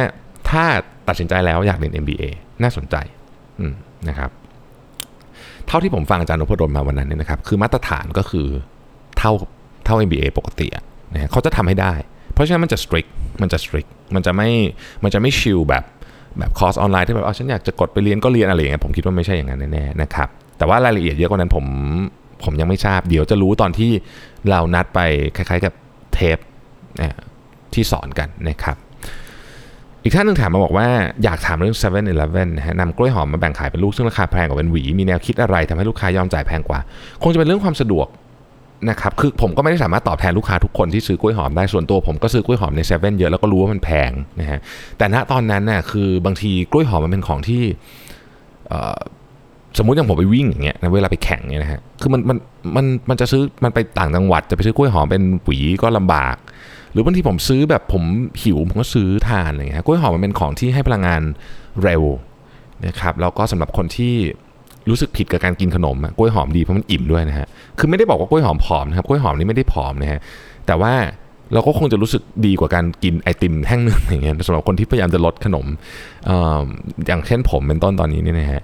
[0.49, 0.63] ถ้า
[1.07, 2.23] ตัดสินใจแล้วอยากเรียน MBA
[2.63, 2.95] น่าสนใจ
[4.09, 4.29] นะครับ
[5.67, 8.47] เท่าที่ผมฟังอาจารย์นพดลมาวันนั้นเนี่ยนะครับคือมาตรฐานก็คือ
[9.17, 9.31] เท่า
[9.85, 11.93] เท่า MBA ปกติอะ นะเขาจะทำให้ได้
[12.33, 13.09] เพราะฉะนั้นมันจะ strict
[13.41, 14.49] มันจะ strict มันจะไม่
[15.03, 15.83] มันจะไม่ chill แบบ
[16.37, 21.65] แบบคอร์สออนไลน์ที่แบบอ๋อฉันอยากจะกดไปเรียนก็เรียนอะไรอย่างเงี้ยผมคิดว่าไม่ใช่อย่างนั้นแน่ๆนะครับแต่ว่ารายละเอียดเยอะกว่านั้นผม
[22.43, 23.91] ผมยังไม่ทราบเดี๋ยวจะรู้ตอนที่
[24.49, 24.99] เรานัดไป
[25.35, 25.73] คล้าย ๆ กับ
[26.13, 26.37] เทป
[27.73, 28.77] ที่สอนกันนะครับ
[30.03, 30.87] อีกท่านหนึ่งถามมาบอกว่า
[31.23, 32.03] อยากถามเรื่อง7 e เ e ่ e
[32.43, 36.79] อนะฮะนำกล้วยหอมมาแบ่งขายเป็นลูกซึ่งราคาแพงกว่าเป็นหวี มีแนวคิดอะไรทำให้ลูกค้ายอมจ่ายแพงกว่า
[37.23, 38.07] คงจะเป็นเรื่องความสะดวก
[38.89, 44.59] นะครับคือผมก็ไม่ได้สามารถตอบแทนลูกค้าทุกคนที่ซื้อกล้วยหอมได้ส่วนตัวผมก็ซื้อกล้วยหอมในเซเว่นเยอะแล้วก็รู้ว่ามันแพงนะฮะ
[44.97, 47.63] แต่ณตอนนั้นน่ะคือบางทีกล้วยหอมมันเป็นของที่
[49.77, 52.37] สมมติอย่างผมไปวิ่งอย่างเงี้ยนะเวลาไปแข่งเนี่ยนะฮะคือมันมัน
[52.75, 56.35] มันมันจะซื้อมันไปต่างจังหวัดจะไปซื้อกล้วยหอมเป็นหวีก็ลำบาก
[56.91, 58.03] หรือบางทีผมซื้อแบบผม
[58.43, 61.21] หิวผมก็ซื้อทานอะไรเงี้ยกล้วยหอมมันเป็นของที่ให้พลังงาน
[61.83, 62.03] เร็ว
[62.87, 64.15] นะครับแล้วก็สำหรับคนที่
[64.89, 67.47] รู้สึกผิดกับการกินขนมกล้วยหอมดีเพราะมันอิ่มด้วยนะฮะ
[67.79, 70.19] คือไม่ได้บอกว่ากล้วยหอมผอมนะครับกล้วยหอมนี่ไม่ได้ผอมนะฮะ
[70.67, 70.93] แต่ว่า
[71.53, 75.65] เราก็คงจะรู้สึกดีกว่าการกินไอติมแท่งหนึ่งอย่างเงี้ยสำหรับคนที่พยายามจะลดขนม
[76.25, 76.63] เอ่อ
[77.07, 78.61] อย่างเช่นผมเป็นต้นตอนนี้เนี่ยนะฮะ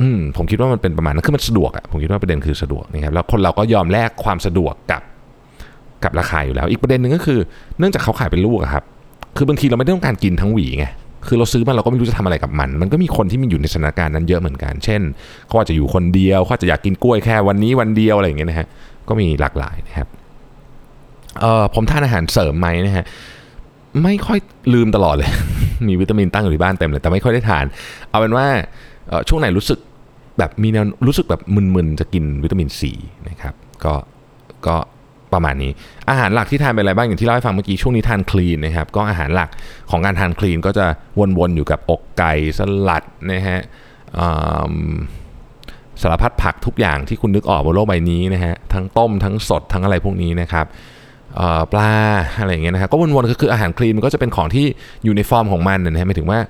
[0.00, 5.02] อืมผมคิดว่ามันเป็นประมาณนั้นคือมันสะดวกอะผมคิดว่าประเด็นคือสะดวกนะครับแล้วคนเราก็ยอมแลกความสะดวกกับ
[6.04, 7.38] กับราคาอยู่แล้ว อีกประเด็นหนึ่งก็คือ
[7.78, 8.84] เนื่องจากเขาขายเป็นลูกอะครับ
[9.36, 10.86] คือบางทีเราไม่ได้ต้องการกินทั้งหวีไง
[11.28, 15.00] คือเราซื้อมาเราก็ไม่รู้จะทำอะไรกับมัน มันก็มีคนที่มีอยู่ในสถานการณ์นั้นเยอะเหมือนกัน เช่น
[15.46, 18.66] เขาอาจจะอยู่คนเดียวเขาอาจจะอยากกินกล้วยแค่วันนี้วันเดียวอะไรอย่างเงี้ยนะฮะ
[19.08, 20.08] ก็มีหลากหลายนะครับ
[21.40, 23.04] เออผมทานอาหารเสริมไหมนะฮะ
[24.02, 24.38] ไม่ค่อย
[24.74, 25.30] ลืมตลอดเลย
[25.88, 27.64] มีวิตามินตั้งอยู่ที่บ้านเต็มเลย แต่ไม่ค่อยได้ทาน
[28.10, 28.46] เอาเป็นว่า
[29.28, 29.78] ช่วงไหนรู้สึก
[30.38, 32.92] แบบมีแนวรู้สึกแบบมึนๆจะกินวิตามินซี
[33.28, 33.94] นะครับ ก็
[34.66, 34.76] ก็
[35.34, 35.72] ประมาณนี้
[36.10, 39.50] อาหารหลักที่ทานเป็นอะไรบ้างอย่างที่เล่าให้ฟังเมื่อกี้ช่วงนี้ทานคลีนนะครับก็อาหารหลัก
[39.90, 40.86] ของการทานคลีนก็จะ
[41.38, 43.60] วนๆอยู่กับอกไก่สลัดนะฮะ
[46.02, 50.66] สารพัดผักทุกอย่างที่คุณนึกออกบนโลกใบนี้นะฮะทั้งต้มทั้งสดทั้งอะไรพวกนี้นะครับ
[51.72, 51.92] ปลา
[52.40, 54.66] อะไรอย่างเงี้ยนะครับก็วนๆก็คืออาหารคลีนมันก็จะเป็นของที่
[55.04, 56.40] อยู่ในฟอร์มของมันนะฮะหมายถึงว่า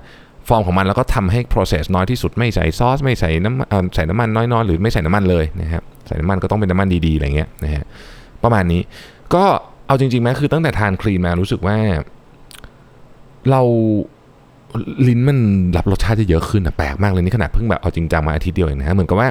[0.49, 7.83] ฟอร์มของมันแล้วก็ทำให้ process น้อยที่สุดไม่ใส่ซอส ไม่ใส่น้ำใส่น้ำมันน้อยๆหรือไม่ใส่น้ำมันเลยนะครับใส่น้ำมันก็ต้องเป็นน้ำมันดีๆอะไรเงี้ยนะฮะ
[8.45, 8.81] ประมาณนี้
[9.33, 9.43] ก็
[9.87, 11.77] เอาจริงๆไหมคือตั้งแต่ทานคลีนมารู้สึกว่า
[13.51, 13.61] เรา
[15.07, 15.39] ลิ้นมัน
[15.77, 19.27] รับรสชาติได้เยอะขึ้นอะแปลกมากเลยนี่ขนาดเพิ่งแบบเอาจริงจังมาอาทิตย์เดียวเองนะฮะเหมือนกับว่า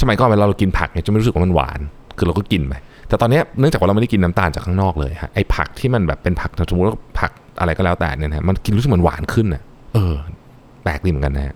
[0.00, 1.80] สมัยก่อนเวลาเรากินผักเนี่ยจะไม่รู้สึกว่ามันหวาน
[2.18, 2.74] คือเราก็กินไป
[3.08, 9.62] แต่ตอนเนี้ยเนื่องจากว่าเราไม่ได้กินน้ำตาลจากข้างนอกเลยฮะไอ้ผักที่มันแบบเป็นผักสมมติว่าผักอะไรก็แล้วแต่เนี่ยนะฮะมันกินรู้สึกมันหวานขึ้นอะ
[9.94, 10.14] เออ
[10.82, 11.54] แปลกดีเหมือนกันนะฮะ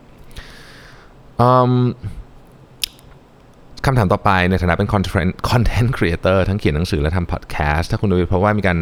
[1.41, 1.73] อืม
[3.87, 8.79] คำถามต่อไปในฐานะเป็น content content creator ทั้งเขียนหนังสือและทำ podcast ถ้าคุณดูเพราะว่ามีการ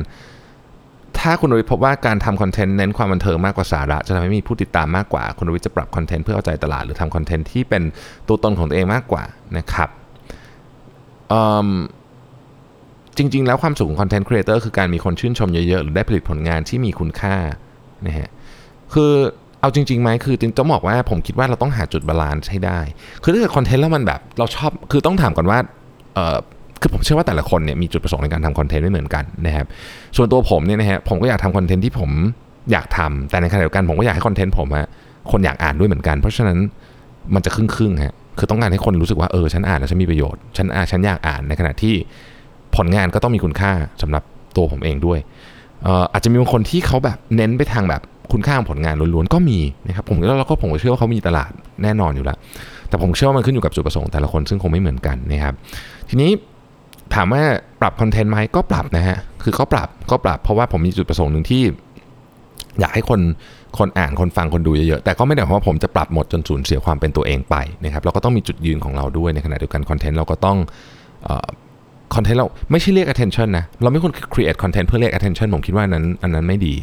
[1.18, 7.82] ถ้าคุณรวิทย์พบว่าการทำคอนเทนต์เน้นความบันเทิงมากกว่าสาระ จะทำให้มีผู้ติดตามมากกว่า คุณรวิทย์จะปรับคอนเทนต์เพื่อเอาใจตลาดหรือทำคอนเทนต์ที่เป็น
[8.28, 9.24] ตัวตนของตัวเองมากกว่า
[9.56, 9.88] นะครับ
[13.16, 17.36] จริง ๆ แล้วความสุขของคอนเทนต์ครีเอเตอร์คือการมีคนชื่นชมเยอะๆ หรือได้ผลิตผลงานที่มีคุณค่า
[18.06, 18.28] นะฮะ
[18.94, 19.12] คือ
[19.64, 22.80] เอาจริงๆไหมคือจริงต้องบอกว่าผมคิดว่าเราต้องหาจุด balance ให้ได้
[23.22, 25.58] คือถ้าเกิดคอนเทนต์แล้วมันแบบเราชอบคือต้องถามก่อนว่า
[26.14, 26.36] เออ
[26.80, 29.66] คือผมเชื่อว่าแต่ละคนเนี่ยมีจุดประสงค์ในการทำคอนเทนต์ไม่เหมือนกันนะครับ
[30.16, 32.10] ส่วนตัวผมเนี่ยนะฮะผมก็อยากทำคอนเทนต์ที่ผม
[32.72, 34.86] อยากทำแต่ในขณะเดียวกันผมก็อยากให้คอนเทนต์ผมอะ
[35.30, 36.58] คนอยากอ่านด้วยเหมือนกัน เพราะฉะนั้น
[37.34, 41.94] มันจะครึ่งครึ่งฮะคือต้องการให้คนรู้สึกว่าเออฉันอ่านแล้วฉันมีประโยชน์ฉันอ่านฉันอยากอ่านในขณะที่
[42.76, 43.72] ผลงานก็ต้องมีคุณค่า
[44.02, 44.22] สำหรับ
[44.56, 45.18] ตัวผมเองด้วย
[46.12, 49.58] อาจจะมีบางคนที่เขาแบบเน้นไปทางแบบ คุณค่าของผลงานล้วนๆก็มี
[49.88, 51.50] นะครับผมแล้วเราก็ผมเชื่อว่าเขามีตลาด
[51.82, 52.38] แน่นอนอยู่แล้ว
[52.88, 55.54] แต่ผมเชื่อว่ามันขึ้นอยู่กับจุดประสงค์แต่ละคนซึ่งคงไม่เหมือนกันนะครับ
[56.08, 56.30] ทีนี้
[57.14, 57.42] ถามว่า
[57.80, 61.62] ปรับคอนเทนต์ไหมก็ปรับนะฮะคือก็ปรับก็ปรับเพราะว่าผมมีจุดประสงค์หนึ่งที่
[62.80, 63.20] อยากให้คน
[63.78, 70.58] คนอ่านคนฟังคนดูเยอะๆแต่ก็ไม่ได้หมายว่าผมจะปรับหมดจนสูญเสียความเป็นตัวเองไปนะครับเราก็ต้องมีจุดยืนของเราด้วยในขณะเดียวกันคอนเทนต์เราก็ต้อง
[72.14, 76.74] คอนเทนต์เราไม่ใช่เรียก attention นะ เราไม่ควร create content เพื่อเรียก attention ผมคิดว่านั้นอันนั้นไม่ดี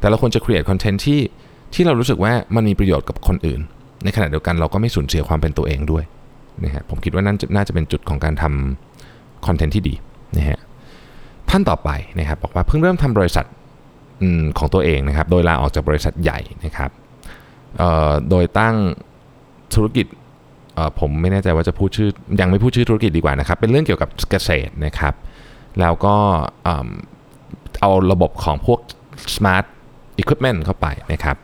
[0.00, 1.20] แต่เราควรจะ create content ที่
[1.74, 3.60] ที่เรารู้สึกว่ามันมีประโยชน์กับคนอื่น
[4.04, 6.04] ในขณะเดียวกันเราก็ไม่สูญเสียความเป็นตัวเองด้วย
[6.64, 9.94] นะฮะผมคิดว่านั่นน่าจะเป็นจุดของการทำคอนเทนต์ที่ดี
[10.36, 10.58] นะฮะ
[11.50, 13.46] ท่านต่อไปนะครับบอกว่าเพิ่งเริ่มทำบริษัท
[14.58, 16.90] ของตัวเองนะครับ โดยลาออกจากบริษัทใหญ่นะครับ
[18.30, 18.76] โดยตั้ง
[19.74, 20.06] ธุรกิจ
[21.00, 22.10] ผมไม่แน่ใจว่าจะพูดชื่อ
[22.40, 25.14] ยังไม่พูดชื่อธุรกิจดีกว่านะครับ เป็นเรื่องเกี่ยวกับเกษตรนะครับ
[25.80, 26.16] แล้วก็
[27.80, 28.80] เอาระบบของพวก
[29.34, 29.64] smart
[30.20, 31.36] equipment เข้าไปนะครับ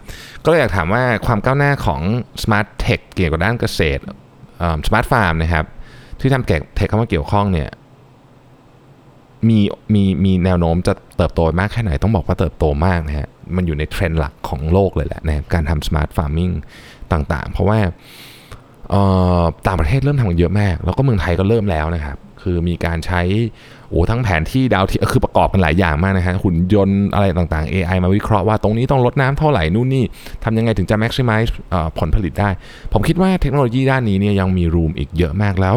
[0.45, 2.01] ก็เลยอยากถามว่าความก้าวหน้าของ
[2.43, 4.03] smart tech เกี่ยวกับด้านเกษตร
[4.87, 5.64] smart farm นะครับ
[6.21, 7.71] ที่ทำเกี่ยวกับเทคเข้ามาเกี่ยวข้องเนี่ย
[9.49, 9.59] มี
[9.95, 16.53] มีมีแนวโน้มจะเติบโตมากแค่ไหนต้องบอกว่าเติบโตมากนะฮะมันอยู่ในเทรนด์หลักของโลกเลยแหละนะการทำ smart farming
[17.12, 17.79] ต่างๆ เพราะว่า
[19.66, 23.22] ต่างประเทศเริ่มทำกันเยอะมาก แล้วก็เมืองไทยก็เริ่มแล้วนะครับ คือมีการใช้
[23.90, 30.05] โอ้ทั้งแผนที่ดาวเทียมคือประกอบกันหลายอย่างมากนะฮะหุ่นยนต์อะไรต่างๆ AI มาวิเคราะห์ว่าตรงนี้ต้องลดน้ำเท่าไหร่นู่นนี่
[30.44, 31.50] ทำยังไงถึงจะ maximize
[31.98, 32.50] ผลผลิตได้
[32.92, 35.76] ผมคิดว่าเทคโนโลยีด้านนี้เนี่ยยังมีรูมอีกเยอะมากแล้ว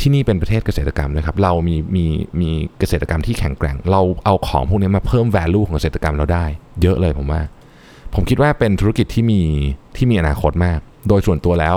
[0.00, 2.04] ที่นี่เป็นประเทศเกษตรกรรมนะครับ เรามีมี
[2.40, 6.44] มีเกษตรกรรมที่แข็งแกร่ง เราเอาของพวกนี้มาเพิ่ม value ของเกษตรกรรมเราได้
[6.82, 7.42] เยอะเลยผมว่า
[8.14, 9.40] ผมคิดว่าเป็นธุรกิจที่มี
[9.96, 11.76] ที่มีอนาคตมาก โดยส่วนตัวแล้ว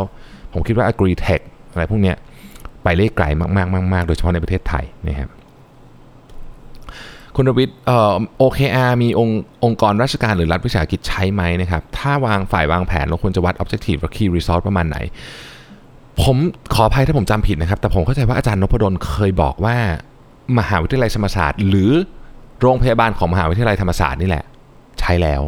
[0.53, 2.13] ผมคิดว่า agri tech อะไรพวกนี้
[2.83, 5.29] ไปเลขไกลมากๆมากๆ โดยเฉพาะในประเทศไทยนะครับ
[7.35, 14.97] คุณรวิทย์เอ่อ OKR มีองค์องค์กรราชการหรือรัฐวิสาหกิจใช้ไหมนะครับ ถ้าวางฝ่ายวางแผนเราควรจะวัด objective และ key result ประมาณไหน
[16.23, 16.37] ผม
[16.73, 19.77] ขออภัยถ้าผมจำผิดนะครับ แต่ผมเข้าใจว่าอาจารย์นพดลเคยบอกว่า
[20.59, 21.91] มหาวิทยาลัยธรรมศาสตร์ หรือ
[22.61, 24.43] โรงพยาบาลของมหาวิทยาลัยธรรมศาสตร์นี่แหละ
[24.99, 25.41] ใช้แล้ว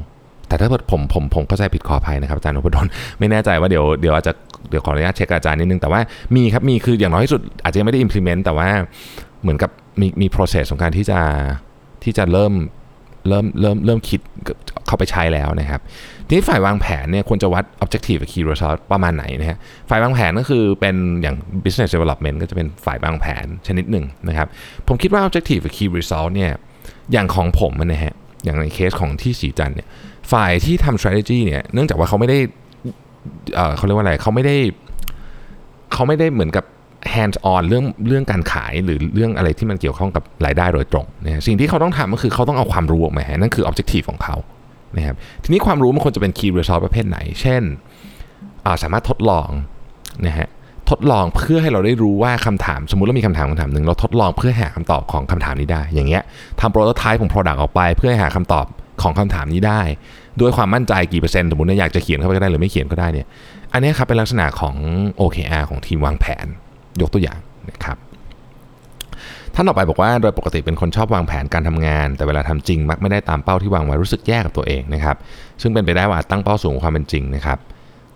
[0.47, 2.85] แต่ถ้าผมผมผมเข้าใจผิดขออภัยนะครับอาจารย์นพดล
[3.19, 4.33] ไม่แน่ใจว่าเดี๋ยวเดี๋ยวอาจจะ
[4.69, 6.01] เดี๋ยวขออนุญาตเช็คอาจารย์นิดนึงแต่ว่า
[6.35, 8.69] มีครับมีคืออย่างน้อยที่สุดอาจจะยังไม่ได้ implement แต่ว่า
[9.41, 9.71] เหมือนกับ
[10.01, 11.19] มีมี process ของการที่จะ
[12.03, 12.53] ที่จะเริ่ม
[13.27, 14.19] เริ่มเริ่มเริ่มคิด
[14.87, 15.81] เข้าไปใช้แล้วนะครับ
[16.27, 19.57] ทีนี้ฝ่ายวางแผนเนี่ยควรจะวัด objective กับ key result ประมาณไหนนะฮะ
[19.89, 24.47] ฝ่ายวางแผนก็คือเป็นอย่าง business development ก็จะเป็นฝ่ายวางแผนชนิดหนึ่งนะครับ
[24.87, 26.51] ผมคิดว่า objective กับ key result เนี่ย
[27.11, 29.87] อย่างของผมนะฮะอย่างในเคสของที่สีจันเนี่ย
[30.31, 32.39] ฝ่ายที่ทำ strategy เนี่ยเนื่องจากว่าเขาไม่ได้
[33.75, 34.55] เขาเรียกว่าอะไรเขาไม่ได้
[35.93, 36.65] เขาไม่ได้เหมือนกับ
[37.13, 44.35] hands on เรื่องเรื่องการขายหรือเรื่องอะไรที่มันเกี่ยวข้องกับรายได้โดยตรงนะสิ่งที่เขาต้องทำก็คือเขาต้องเอาความรู้ออกมานั่นคือ objective ของเขา
[44.97, 47.63] นะครับทีนี้ความรู้มันควรจะเป็น key result ประเภทไหน เช่น
[48.83, 49.49] สามารถทดลอง
[50.25, 50.49] นะฮะ
[50.89, 56.23] ทดลองเพื่อให้เราได้รู้ว่าคำถาม สมมุติเรามีคำถามคำถามหนึ่งเราทดลองเพื่อหาคำตอบของคำถามนี้ได้ อย่างเงี้ย
[56.59, 58.65] ทำโปรโตไทป์ของ product ออกไป เพื่อหาคำตอบ
[59.01, 59.81] ของคำถามนี้ได้
[60.41, 63.27] ด้วยความมั่นใจกี่เปอร์เซ็นต์สมมติเนี่ยอยากจะเขียนเข้าไปก็ได้หรือไม่เขียนก็ได้เนี่ย
[63.73, 64.75] อันนี้ครับเป็นลักษณะของ
[65.19, 66.45] OKR ของทีมวางแผน
[67.01, 67.97] ยกตัวอย่างนะครับ
[69.55, 75.17] ท่านต่อไปบอกว่าโดยปกติเป็นคนชอบวางแผนการทำงาน แต่เวลาทำจริง มักไม่ได้ตามเป้าที่วางไว้รู้สึกแย่กับตัวเองนะครับ
[75.61, 77.59] ซึ่งเป็นไปได้ว่าตั้งเป้าสูงความเป็นจริงนะครับ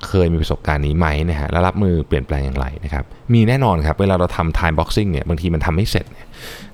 [0.08, 3.04] เคยมีประสบการณ์นี้ไหมนะฮะแล้วรับมือเปลี่ยนแปลงอย่างไรนะครับ
[3.34, 6.06] มีแน่นอนครับเวลาเราทำ time boxing เนี่ยบางทีมันทำไม่เสร็จ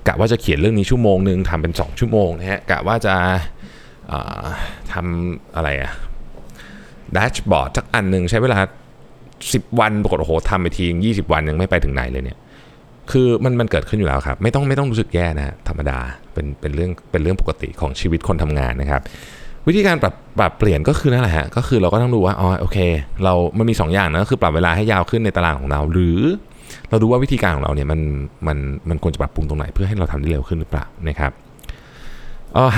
[0.06, 3.14] กะว่าจะเขียนเรื่องนี้ชั่วโมงหนึ่งทำเป็น 2 ชั่วโมงนะฮะกะว่าจะ
[4.92, 5.92] ทำอะไรอะ
[7.12, 8.58] แดชบอร์ดสักอันหนึ่งใช้เวลา
[9.20, 12.38] 10 วันปรากฏโอ้โหทำไปทียี่สิบวันยังไม่ไปถึงไหนเลยเนี่ย
[13.10, 15.98] คือมันมันเกิดขึ้นอยู่แล้วครับ ไม่ต้องไม่ต้องรู้สึกแย่นะธรรมดา
[16.32, 19.02] เป็นเป็นเรื่องเป็นเรื่องปกติของชีวิตคนทำงานนะครับ
[19.68, 22.78] วิธีการปรับปรับเปลี่ยนก็คือนั่นแหละฮะก็คือเราก็ต้องดูว่าอ๋อโอเค
[23.24, 26.20] เรามันมี2ออย่างนะก็คือปรับเวลาให้ยาวขึ้นในตารางของเรา หรือ
[26.90, 28.00] เราดูว่าวิธีการของเราเนี่ยมัน
[28.46, 31.32] มันมันควรจะปรับปรุงตรงไหนเพื่อให้เราทำได้เร็วขึ้นหรือเปล่านะครับ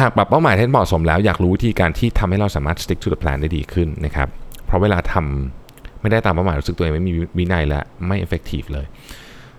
[0.00, 4.28] หากปรับเป้าหมายให้เหมาะสมแล้วอยากรู้วิธีการที่ทำให้เราสามารถ stick to the plan ได้ดีขึ้นนะครับ
[4.66, 8.86] เพราะเวลาทำไม่ได้ตามเป้าหมายรู้สึกตัวเองไม่มีวินัยและไม่ effective เลย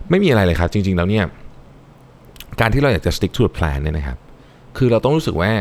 [0.10, 1.26] ไม่มีอะไรเลยครับ จริง ๆ แล้วเนี่ย
[2.62, 4.18] การที่เราอยากจะ stick to the plan เนี่ยนะครับ
[4.78, 5.52] คือเราต้องรู้สึกว่า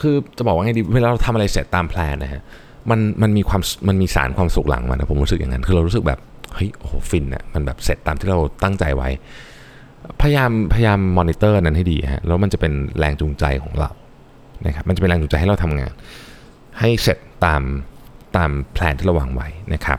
[0.00, 2.42] คือจะบอกว่าไงดีเวลาเราทำอะไรเสร็จตาม plan นะฮะ
[2.90, 6.20] มันมันมีความมันมีสารความสุขหลังมันนะผมรู้สึกอย่างนั้น คือเรารู้สึกแบบ
[6.54, 9.08] เฮ้ยโอ้โหฟินอะมันแบบเสร็จตามที่เราตั้งใจไว้
[10.22, 13.90] พยายามพยายามมอนิเตอร์นั้นให้ดีฮะแล้วมันจะเป็นแรงจูงใจของเรา
[14.66, 15.92] นะครับมันจะเป็นแรงจูงใจให้เราทำงาน
[16.80, 17.62] ให้เสร็จตาม
[18.36, 19.98] ตามแผนที่เราวางไว้นะครับ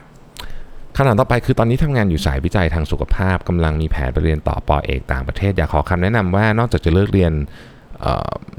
[0.96, 7.34] คำถามต่อไปคือตอนนี้ทำงานอยู่สายวิจัยทางสุขภาพกำลังมีแผนไปเรียนต่อปอเอกต่างประเทศ อยากขอคำแนะนำว่านอกจากจะเลือกเรียน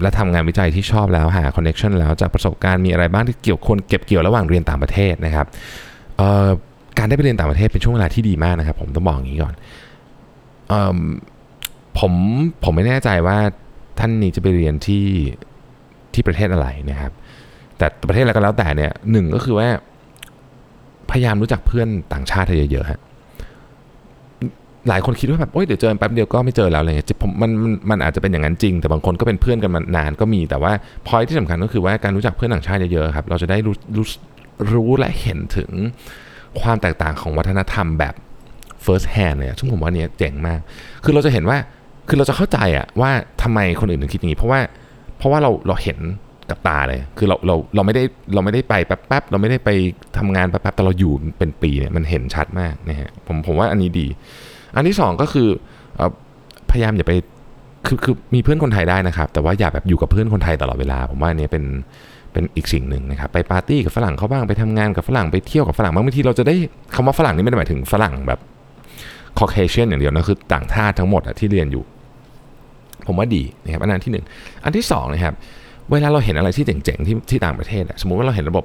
[0.03, 5.47] และทำงานวิจัยที่ชอบแล้วหา connection แล้วจากประสบการณ์มีอะไรบ้างที่เกี่ยวควรเก็บเกี่ยวระหว่างเรียนต่างประเทศนะครับ
[6.99, 9.55] การได้ไปเรียนต่างประเทศเป็นช่วงเวลาที่ดีมากนะครับ ผมต้องบอกอย่างนี้ก่อน
[11.99, 12.13] ผม
[12.65, 13.39] ผมไม่แน่ใจว่า
[13.99, 15.07] ท่านนี้จะไปเรียนที่
[16.13, 17.13] ที่ประเทศอะไรนะครับ
[17.79, 19.69] แต่ประเทศอะไรก็แล้วแต่เนี่ยหนึ่งก็คือว่า
[21.11, 23.01] พยายามรู้จักเพื่อนต่างชาติเยอะๆฮะ
[24.89, 27.51] หลายคนคิดว่าแบบโอ้ยเดี๋ยวเจอแป๊บเดียวก็ไม่เจอแล้วอะไรเงี้ยผมมัน
[27.91, 30.73] มันอาจจะเป็นอย่างนั้นจริง แต่บางคนก็เป็นเพื่อนกันมานานก็มีแต่ว่า
[31.07, 34.07] พอยที่สำคัญก็คือว่าการรู้จักเพื่อนต่างชาติเยอะๆครับ เราจะได้รู้รู้
[34.73, 35.71] รู้และเห็นถึง
[36.61, 38.15] ความแตกต่างของวัฒนธรรมแบบ
[38.85, 40.61] first hand เลยซึ่งผมว่านี้เจ๋งมาก
[41.05, 41.59] คือเราจะเห็นว่า
[42.09, 43.11] คือเราจะเข้าใจอะว่า
[43.43, 44.61] ทำไมคนอื่นถึงคิดอย่างนี้เพราะว่า
[45.19, 45.99] เพราะว่าเราเราเห็น
[46.51, 48.03] กับตาเลย คือเราเราเราไม่ได้
[48.35, 49.71] เราไม่ได้ไปแป๊บๆเราไม่ได้ไป
[50.19, 54.07] ทำงานแป๊บๆแต่เราอยู่เป็นปีเนี่ยมันเห็นชัดมากนะฮะผมผมว่าอันนี้ดี
[54.75, 55.49] อันที่ 2 ก็คือ
[56.71, 57.13] พยายามอย่าไป
[57.87, 61.65] คือคือมีเพื่อนคนไทยได้นะครับ แต่ว่าอย่าแบบอยู่กับเพื่อนคนไทยตลอดเวลา ผมว่าอันนี้เป็น
[62.33, 66.55] เป็นอีกสิ่งหนึ่งนะครับไปปาร์ตี้กับฝรั่งเขาบ้างไปทำงานกับฝรั่งไปเที่ยวกับฝรั่งบางทีเราจะได้
[66.95, 68.41] คำว่าฝรั่งนี่ไม่ได้หมายถึงฝรั่งแบบ
[69.39, 71.85] คอเคเชียนอย่างเดียวนะคือต่างชาติทั้งหมดที่เรียนอยู่
[73.09, 75.35] ผมว่าดีนะครับอันนั้นที่ 1 อันที่2นะครับ
[75.91, 78.65] เวลาเราเห็นอะไรที่เจ๋งๆที่ที่ต่างประเทศสมมุติว่าเราเห็นระบบ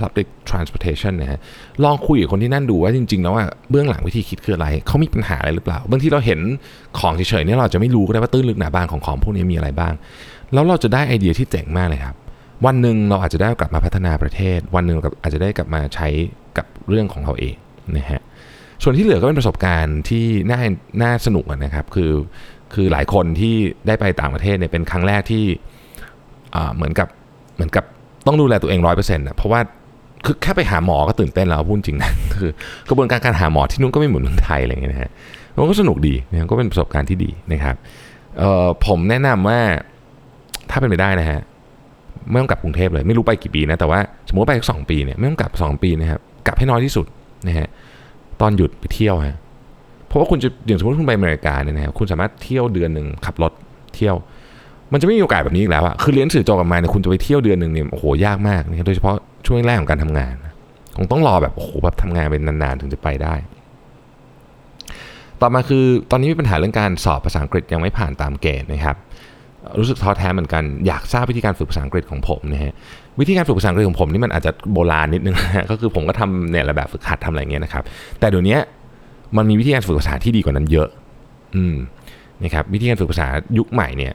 [0.00, 1.40] public transportation นะฮะ
[1.84, 6.40] ลองคุยกับคนที่นั่นดูว่าจริงๆแล้วว่าเบื้องหลังวิธีคิดคืออะไร เขามีปัญหาอะไรหรือเปล่า บางทีเราเห็น
[6.98, 9.94] ของเฉยๆเนี่ยเราจะไม่รู้ก็ได้ว่าตื้นลึกหนาบางของของพวกนี้มีอะไรบ้าง
[10.52, 12.16] แล้วเราจะได้ไอเดียที่เจ๋งมากเลยครับ
[12.66, 16.08] วันหนึ่งเราอาจจะได้กลับมาพัฒนาประเทศ วันหนึ่งเราอาจจะได้กลับมาใช้
[16.56, 17.54] กับเรื่องของเราเอง
[17.96, 18.22] นะฮะ
[18.82, 20.60] ส่วนที่เหลือก็เป็นประสบการณ์ที่น่า
[21.02, 22.10] น่าสนุกนะครับ คือ
[22.74, 23.54] คือหลายคนที่
[23.86, 25.44] ได้ไปต่างประเทศเนี่ยเป็นครั้งแรกที่
[26.76, 27.08] เหมือนกับ
[27.54, 27.84] เหมือนกับ
[28.26, 29.60] ต้องดูแลตัวเองร้อยเปอร์เซ็นต์นะเพราะว่า
[30.24, 32.50] คือแค่ไปหาหมอก็ตื่นเต้นแล้วพูดจริงนะคือ
[32.88, 35.10] กระบวนการการหาหมอที่นู้นก็ไม่เหมือนเมืองไทยอะไรอย่างเงี้ยนะฮะ
[35.54, 37.76] มันก็สนุกดีนะก็เป็นประสบการณ์ที่ดีนะครับ
[38.86, 39.60] ผมแนะนำว่า
[40.70, 41.40] ถ้าเป็นไปได้นะฮะ
[42.30, 43.98] ไม่ต้องกลับกรุงเทพเลยไม่รู้ไปกี่ปีนะแต่ว่า
[44.28, 47.06] สมมติไปสองปีเนี่ยไม่ต้องกลับสองปีนะครับกลับให้น้อยที่สุด
[47.48, 47.68] นะฮะ
[48.40, 49.36] ตอนหยุดไปเที่ยวฮะ
[50.14, 53.52] ราะว่าคุณจะอย่างสมมติคุณไปอเมริกาเนี่ยนะครับคุณสามารถเที่ยวเดือนหนึ่งขับรถ
[53.94, 54.16] เที่ยว
[54.92, 60.34] มันจะไม่มีโอกาสแบบนี้อีกแล้วอะคือเรียนสื่อจบกันมาเนี่ยคุณจะไปเที่ยวเดือนหนึ่งเนี่ยโอ้โหยากมากนะโดยเฉพาะช่วงแรกของการทำงาน
[60.96, 63.34] คงต้องรอแบบโอ้โหแบบทำงานเป็นนานๆถึงจะไปได้
[65.40, 68.96] ต่อมาคือตอนนี้มีปัญหาเรื่องการสอบภาษาอังกฤษยังไม่ผ่านตามเกณฑ์นะครับ
[69.78, 72.72] รู้สึกท้อแท้เหมือนกันอยากทราบวิธีการฝึกภาษาอังกฤษของผมนะฮะ
[73.20, 75.36] วิธีการฝึกภาษาอังกฤษของผมนี่มันอาจจะโบราณนิดนึง
[75.70, 77.84] ก็คือผมก็ทำเนี่ยระแบบฝึกหัดทำอะไรเงี้ยนะครับ
[78.20, 78.56] แต่เดี๋ยวนี้
[79.36, 80.88] มันมีวิธีการฝึกภาษาที่ดีกว่านั้นเยอะ
[81.56, 81.76] อืม
[82.42, 83.26] นะครับวิธีการฝึกภาษา
[83.58, 84.12] ยุคใหม่เนี่ย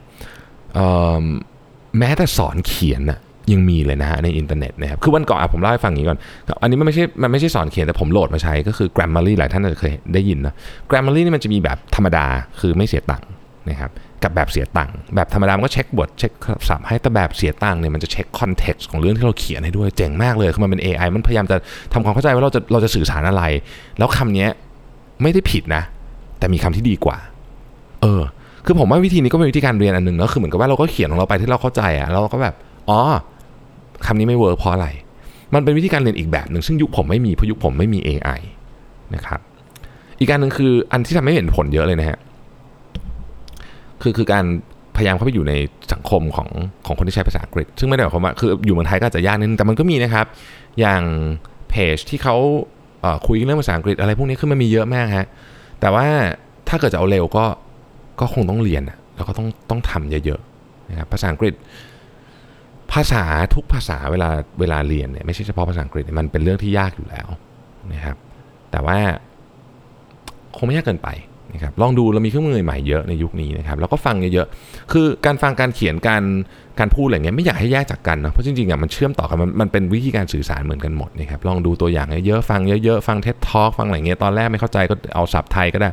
[1.98, 3.18] แม้แต่สอนเขียนอะ
[3.52, 6.18] ยังมีเลยนะฮะในอินเทอร์เน็ตนะครับคือวันก่อนผมเล่าให้ฟังอย่างนี้ก่อน
[6.62, 10.54] อันนี้มันไม่ใช่มันไม่ใช่สอนเขียนแต่ผมโหลดมาใช้ก็คือ Grammarly หลายท่านอาจจะเคยได้ยินนะ
[10.90, 12.26] Grammarly นี่มันจะมีแบบธรรมดา
[12.60, 13.28] คือไม่เสียตังค์
[13.68, 13.90] นะครับ
[14.22, 16.32] กับแบบเสียตังค์แบบธรรมดามันก็เช็คบทเช็ค
[16.68, 21.56] ศัพท์ให้แต่แบบเสียตังค์เนี่ยมันจะเช็ค context ของเรื่องที่เราเขียนให้ด้วยเจ๋งมากเลยคือมันเป็น AI มันพยายามจะ
[21.92, 23.42] ทำความเข้าใจว่าเราจะเราจะสื่อสารอะไร
[23.98, 24.46] แล้วคำนี้
[25.22, 25.82] ไม่ได้ผิดนะ
[26.38, 27.18] แต่มีคำที่ดีกว่า
[28.02, 28.22] เออ
[28.66, 32.54] คือผมว่าวิธีนี้ก็เป็นวิธีการเรียนอันหนึ่งเนาะคือเหมือนกับว่าเราก็เขียนของเราไปที่เราเข้าใจอะเราก็แบบ
[32.88, 32.98] อ๋อ
[34.06, 34.88] คำนี้ไม่ work เพราะอะไร
[35.54, 38.40] มันเป็นวิธีการเรียนอีกแบบหนึ่งซึ่งยุคผมไม่มีเพราะยุคผมไม่มี AI
[39.14, 39.40] นะครับ
[40.18, 42.18] อีกการหนึ่งคืออันที่ทำให้เห็นผลเยอะเลยนะฮะ
[44.02, 44.44] คือคือการ
[44.96, 45.54] พยายามเข้าไปอยู่ใน
[45.92, 46.48] สังคมของ
[46.86, 50.26] ของคนที่ใช้ภาษาอังกฤษ ซึ่งไม่ได้หมายความว่าคืออยู่เมืองไทยก็อาจจะยากนิดนึงแต่มันก็มีนะครับ
[50.80, 51.02] อย่าง
[51.70, 52.36] เพจที่เขา
[53.26, 55.26] คุยเรื่องภาษาอังกฤษอะไรพวกนี้ขึ้นมามีเยอะมากฮะ
[55.80, 56.06] แต่ว่า
[56.68, 57.44] ถ้าเกิดจะเอาเร็วก็
[58.20, 58.82] ก็คงต้องเรียน
[59.16, 61.54] แล้วก็ต้องต้องทำเยอะๆนะครับภาษาอังกฤษ
[62.92, 64.28] ภาษาทุกภาษาเวลา
[64.60, 67.28] เวลาเรียนเนี่ยไม่ใช่เฉพาะภาษาอังกฤษมันเป็นเรื่องที่ยากอยู่แล้ว
[67.92, 68.16] นะครับ
[68.70, 68.98] แต่ว่า
[70.56, 71.08] คงไม่ยากเกินไป
[71.54, 76.22] นะครับลองดูเรามีเครื่องมือใหม่เยอะในยุคนี้นะครับแล้วก็ฟังเยอะๆคือการฟังการเขียนการ
[76.78, 85.90] การพูดอะไรเงี้ยไม่อยากให้แยกจากกันนะเพราะจริงๆอะมันเชื่อมต่อกันมันมันเป็นวิธีการสื่อสารเหมือนกันหมดนะครับลองดูตัวอย่างเยอะๆฟังเยอะๆฟังเท็ตทอล์กฟังอะไรเงี้ยตอนแรกไม่เข้าใจก็เอาศัพท์ไทยก็ได้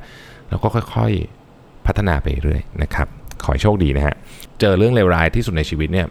[0.50, 3.08] แล้วก็ค่อยๆพัฒนาไปเรื่อยนะครับ
[3.43, 4.15] ขอให้โชคดีนะฮะ
[4.60, 6.08] เจอเรื่องเลวร้ายที่สุดในชีวิตเนี่ย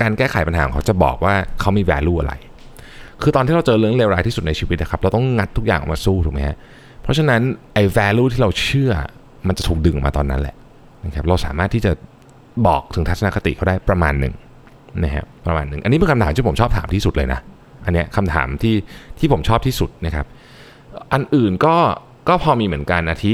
[0.00, 2.34] การแก้ไขปัญหาของเขาจะบอกว่าเขามี value อะไร
[3.22, 6.56] คือตอนที่เราเจอเรื่องเลวร้ายที่สุดในชีวิตนะครับเราต้องงัดทุกอย่างออกมาสู้ถูกไหมฮะ
[7.02, 7.42] เพราะฉะนั้น
[7.74, 8.92] ไอ้ value ที่เราเชื่อ
[9.48, 10.56] มันจะถูกดึงมาตอนนั้นแหละ
[11.04, 11.92] นะครับเราสามารถที่จะ
[12.66, 14.34] บอกถึงทัศนคติเขาได้ประมาณหนึ่ง
[15.04, 17.40] นะฮะประมาณหนึ่งอันนี้เป็นคำถามที่ผมชอบถามที่สุดเลยนะ
[17.84, 18.74] อันเนี้ยคำถามที่
[19.18, 20.26] ที่ผมชอบที่สุดนะครับ
[21.12, 21.76] อันอื่นก็
[22.28, 23.32] ก็พอมีเหมือนกันอาทิ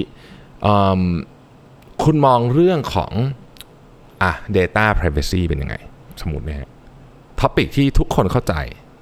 [2.03, 3.13] คุณมองเรื่องของ
[4.23, 5.75] อะ data privacy เป็นยังไง
[6.21, 6.69] สมมตินะฮะ
[7.41, 8.55] ท็อปิกที่ทุกคนเข้าใจ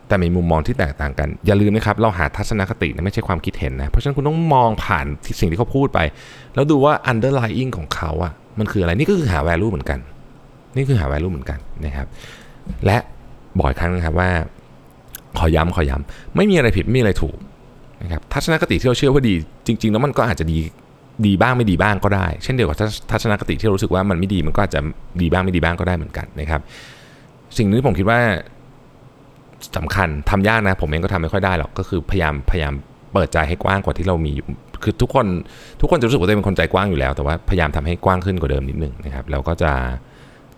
[0.09, 5.07] แต่มีมุมมองที่แตกต่างกัน อย่าลืมนะครับเราหาทัศนคตินะไม่ใช่ความคิดเห็นนะเพราะฉะนั้นคุณต้องมองผ่าน
[5.41, 5.99] สิ่งที่เขาพูดไป
[6.55, 9.99] แล้วดูว่า underlying ของเขาอะมันคืออะไรนี่ก็คือหา value เหมือนกัน
[10.77, 12.07] นี่คือหา value เหมือนกันนะครับ
[12.87, 12.97] และ
[13.61, 14.31] บ่อยครั้งนะครับว่า
[15.39, 17.37] ขอย้ำขอย้ำไม่มีอะไรผิดไม่มีอะไรถูก
[18.03, 19.35] นะครับทัศนคติที่เราเชื่อว่าดี
[19.67, 20.59] จริง ๆ แล้วมันก็อาจจะดี
[21.27, 22.77] ดีบ้างไม่ดีบ้างก็ได้ เช่นเดียวกับ
[23.11, 24.81] ทัศนคติที่เรารู้สึกว่ามันไม่ดีมันก็อาจจะ
[25.21, 26.61] ดีบ้างไม่ดีบ้างก็ได้เหมือนกันนะครับ
[27.59, 28.21] สิ่งนี้ผมคิดว่า
[29.77, 32.73] สำคัญทำยากนะ ผมเองก็ทำไม่ค่อยได้หรอกก็คือพยายามพยายาม
[33.13, 34.47] เปิดใจให้กว้างกว่าที่เรามีอยู่
[34.83, 35.27] คือทุกคน
[35.81, 39.73] ทุกคนจะรู้สึกว่าตัวเองเป็นคนใจกว้างอยู่แล้ว แต่ว่าพยายามทำให้กว้างขึ้นกว่าเดิมนิดนึงนะครับแล้วก็จะ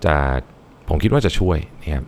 [0.04, 0.14] จะ
[0.88, 2.04] ผมคิดว่าจะช่วยนะครับ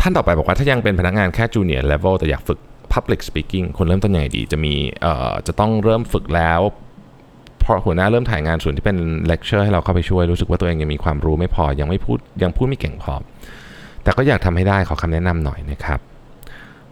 [0.00, 2.58] ท่านต่อไปบอกว่าถ้ายังเป็นพนักงานแค่ junior level แต่อยากฝึก
[2.92, 6.60] Public Speaking ควรเริ่มต้นยังไงดี จะมีเอ่อจะต้องเริ่มฝึกแล้ว
[7.62, 8.96] พอหัวหน้าเริ่มถ่ายงานส่วนที่เป็น
[9.26, 13.14] เลคเชอร์ให้เราเข้าไปช่วยรู้สึกว่าตัวเองยังมีความรู้ไม่พอยังไม่พูดยังพูดไม่เก่งพอ
[14.06, 16.00] แต่ก็อยากทำให้ได้ขอคำแนะนำหน่อยนะครับ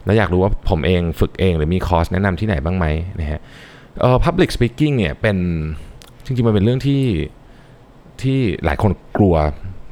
[0.05, 2.87] แล้วอยากรู้ว่าผมเองฝึกเองหรือมีคอร์สแนะนำที่ไหนบ้างไหม
[3.21, 3.41] นะฮะ
[4.01, 5.37] เอ่อ public speaking เนี่ยเป็น
[6.25, 7.03] จริงๆมันเป็นเรื่องที่
[8.23, 9.35] ที่หลายคนกลัว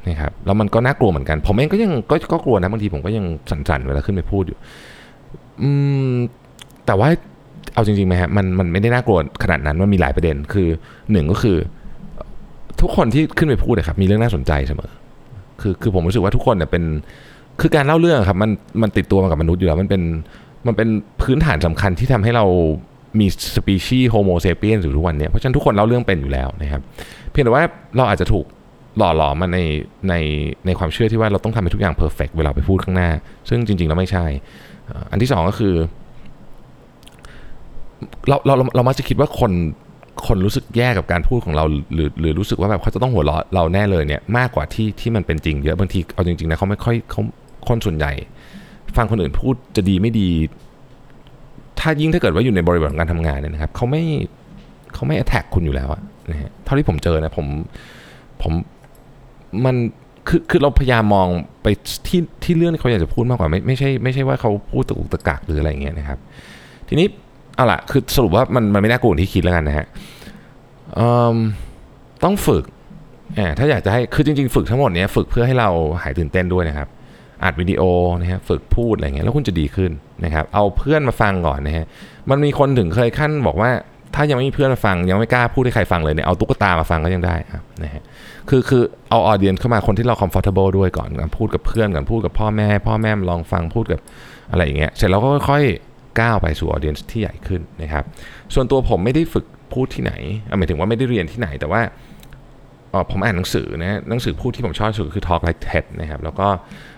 [0.07, 4.57] นะครับแล้วมันก็น่ากลัวเหมือนกัน ผมเองก็ยังก็ก็กลัวนะบางทีผมก็ยังสั่นๆเวลาขึ้นไปพูดอยู่
[5.61, 5.69] อื
[6.13, 6.15] ม
[6.85, 7.07] แต่ว่า
[7.73, 10.67] เอาจริงๆไหมฮะมันมันไม่ได้น่ากลัวขนาดนั้นมันมีหลายประเด็นคือ
[11.11, 11.57] หนึ่งก็คือ
[12.81, 14.91] ทุกคนที่ขึ้นไปพูดนะครับมีเรื่องน่าสนใจเสมอ
[15.63, 16.83] คือคือผมรู้สึกว่าทุกคนเนี่ยเป็น
[17.61, 20.01] คือการเล่าเรื่องครับมันมันติดตัวมากับมนุษย์อยู่แล้วมันเป็น
[20.67, 20.89] มันเป็น
[21.21, 22.45] พื้นฐานสำคัญที่ทำให้เรา
[23.19, 26.81] มีสปีชีส์ Homo sapiens อยู่ทุกวันนี้เพราะฉะนั้นทุกคนเล่าเรื่องเป็นอยู่แล้วนะครับ
[27.29, 27.63] เพียงแต่ว่า
[27.95, 28.45] เราอาจจะถูก
[28.97, 29.59] หล่อหลอมมาใน
[30.09, 30.13] ใน
[30.65, 33.09] ในความเชื่อที่ว่าเราต้องทำให้ทุกอย่าง perfect เวลาไปพูดข้างหน้า
[33.49, 34.25] ซึ่งจริง ๆ แล้วไม่ใช่
[35.11, 35.73] อันที่สองก็คือ
[38.27, 39.51] เราเราเรามักจะคิดว่าคน
[40.27, 47.21] คนรู้สึกแย่กับการพูดของเราหรือหรือรู้สึกว่าแบบเขาจะต้องหัวเราะเราแน่เลยเนี่ยมากกว่าที่ที่มันเป็นจริงเยอะบางทีเอาจริงๆนะเขาไม่ค่อยเขา
[47.67, 48.11] คนส่วนใหญ่
[48.97, 50.29] ฟังคนอื่นพูดจะดีไม่ดี
[51.79, 54.03] ถ้ายิ่งถ้าเกิดว่าอยู่ในบริบทของการทำงานเนี่ยนะครับเขาไม่
[54.93, 57.47] เขาไม่แอท็กคุณอยู่แล้วอะนะฮะเท่าที่ผมเจอนะผม
[58.41, 58.53] ผม
[59.65, 59.75] มัน
[60.27, 61.27] คือคือเราพยายามมอง
[61.63, 61.67] ไป
[62.07, 66.19] ที่ที่เรื่องที่เขาอยากจะพูดมากกว่าไม่ไม่ใช่ไม่ใช่ว่าเขาพูดตะกุกตะกักหรืออะไรเงี้ยนะครับ
[66.87, 67.07] ทีนี้
[67.55, 69.85] เอาละคือสรุปว่ามันมันไม่น่ากลัวที่คิดแล้วกันนะฮะ
[72.23, 72.63] ต้องฝึก
[73.57, 75.69] ถ้าอยากจะให้คือจริงๆ ฝึกทั้งหมดเนี้ยฝึกเพื่อให้เรา
[76.01, 76.87] หายตื่นเต้นด้วยนะครับ
[77.43, 77.81] อัดวิดีโอ
[78.21, 79.91] นะฮะฝึกพูดอะไรเงี้ยแล้วคุณจะดีขึ้น
[80.25, 81.85] นะครับเอาเพื่อนมาฟังก่อนนะฮะ
[82.29, 83.71] มันมีคนถึงเคยขั้นบอกว่า
[84.15, 88.01] ถ้ายังไม่มีเพื่อนมาฟังยังไม่กล้าพูดให้ใครฟังเลยเนี่ยเอาตุ๊กตามาฟังก็ยังได้ครับนะฮะ
[88.49, 93.99] คือคือเอาออเดียนเข้ามาคนที่เรา comfortable ด้วยก่อนการพูดกับเพื่อนก่อนพูดกับพ่อแม่ พ่อแม่ลองฟังพูดกับ
[94.51, 98.03] อะไรอย่างเงี้ยเสร็จแล้วก็ค่อยๆ ก้าวไปสู่ออเดียนที่ใหญ่ขึ้นนะครับ
[98.53, 100.13] ส่วนตัวผมไม่ได้ฝึกพูดที่ไหน
[100.57, 101.81] หมายถึงว่าไม่ได้เรียนที่ไหนแต่ว่า
[103.11, 106.47] ผมอ่านหนังสือนะหนังสือพูดที่ผมชอบสุดคือ Talk Like TED นะครับแล้วก็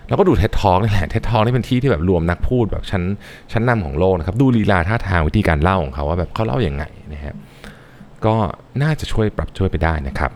[0.08, 3.02] แล้วก็ดู TED Talk นี่แหละ TED Talk นี่เป็นที่ที่แบบรวมนักพูดแบบชั้น
[3.52, 7.34] ชั้นนำของโลกนะครับ ดูลีลาท่าทางวิธีการเล่าของเขาว่าแบบเขาเล่าอย่างไงนะครับ
[8.26, 8.34] ก็
[8.82, 10.30] น่าจะช่วยปรับช่วยไปได้นะครับ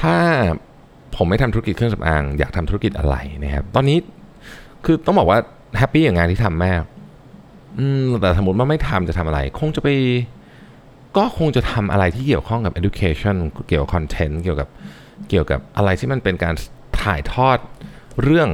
[0.00, 0.16] ถ้า
[1.16, 3.98] ผมไม่ทำธุรกิจเครื่องสำอางอยากทำธุรกิจอะไรนะครับ ตอนนี้
[4.84, 5.38] คือต้องบอกว่า
[5.78, 6.82] happy กับงานที่ทำมาก
[7.78, 9.88] อืมแต่สมมติว่าไม่ทำจะทำอะไร คงจะไป
[11.16, 13.36] ก็คงจะทำอะไรที่เกี่ยวข้องกับ education
[13.68, 14.68] เกี่ยวกับ content เกี่ยวกับ
[15.28, 16.54] เกี่ยวกับอะไรที่มันเป็นการ
[17.02, 17.58] ถ่ายทอด
[18.22, 18.48] เรื่อง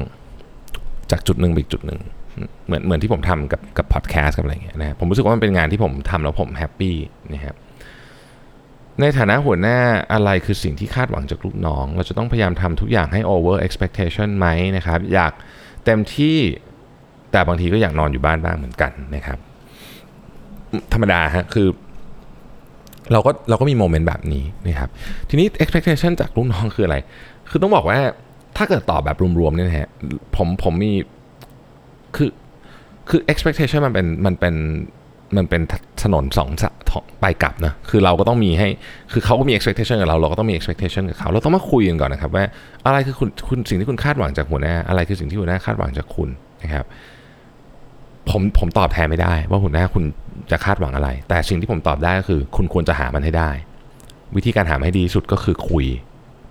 [1.10, 2.00] จากจุดหนึ่งไปอีกจุดหนึ่ง
[2.66, 6.96] เหมือนเหมือนที่ผมทำกับกับพอดแคสต์กับอะไรเงี้ยนะผมรู้สึกว่ามันเป็นงานที่ผมทำแล้วผมแฮปปี้
[7.34, 7.56] นะครับ
[9.00, 9.78] ในฐานะหัวหน้า
[10.12, 14.46] อะไรคือสิ่งที่คาดหวังจากลูกน้อง เราจะต้องพยายามทำทุกอย่างให้ over expectation ไหม
[14.76, 15.32] นะครับ อยาก
[15.84, 16.36] เต็มที่
[17.34, 19.38] แต่บางทีก็อยากนอนอยู่บ้านบ้างเหมือนกันนะครับ
[20.92, 21.68] ธรรมดาฮะคือ
[23.12, 24.90] เราก็เราก็มีโมเมนต์แบบนี้นะครับ
[25.28, 26.96] ทีนี้ expectation จากลูกน้องคืออะไร
[27.50, 27.98] คือต้องบอกว่า
[28.56, 29.88] ถ้าเกิดตอบแบบรวมๆเนี่ยนะฮะ
[30.36, 30.92] ผมผมมี
[32.16, 32.30] คือ
[33.08, 34.54] คือ expectation มันเป็นมันเป็น
[35.36, 35.62] มันเป็น
[36.02, 36.70] ถนนสองสะ
[37.20, 38.68] ไปกลับนะคือเราก็ต้องมีให้
[39.12, 42.44] คือเขาก็มี expectation กับเราเราก็ต้องมี expectation กับเขาเราต้องมาคุยกันก่อนนะครับว่า
[42.86, 46.28] อะไรคือคุณคุณสิ่งที่คุณคาดหวังจากหัวหน้าอะไรคือสิ่งที่หัวหน้าคาดหวังจากคุณ
[46.62, 46.86] นะครับ
[48.30, 50.04] ผมผมตอบแทนไม่ได้ ว่าหัวหน้าคุณ
[50.50, 53.50] จะคาดหวังอะไร แต่สิ่งที่ผมตอบได้ก็คือ คุณควรจะหามันให้ได้
[54.36, 55.86] วิธีการหามันให้ดีสุดก็คือคุย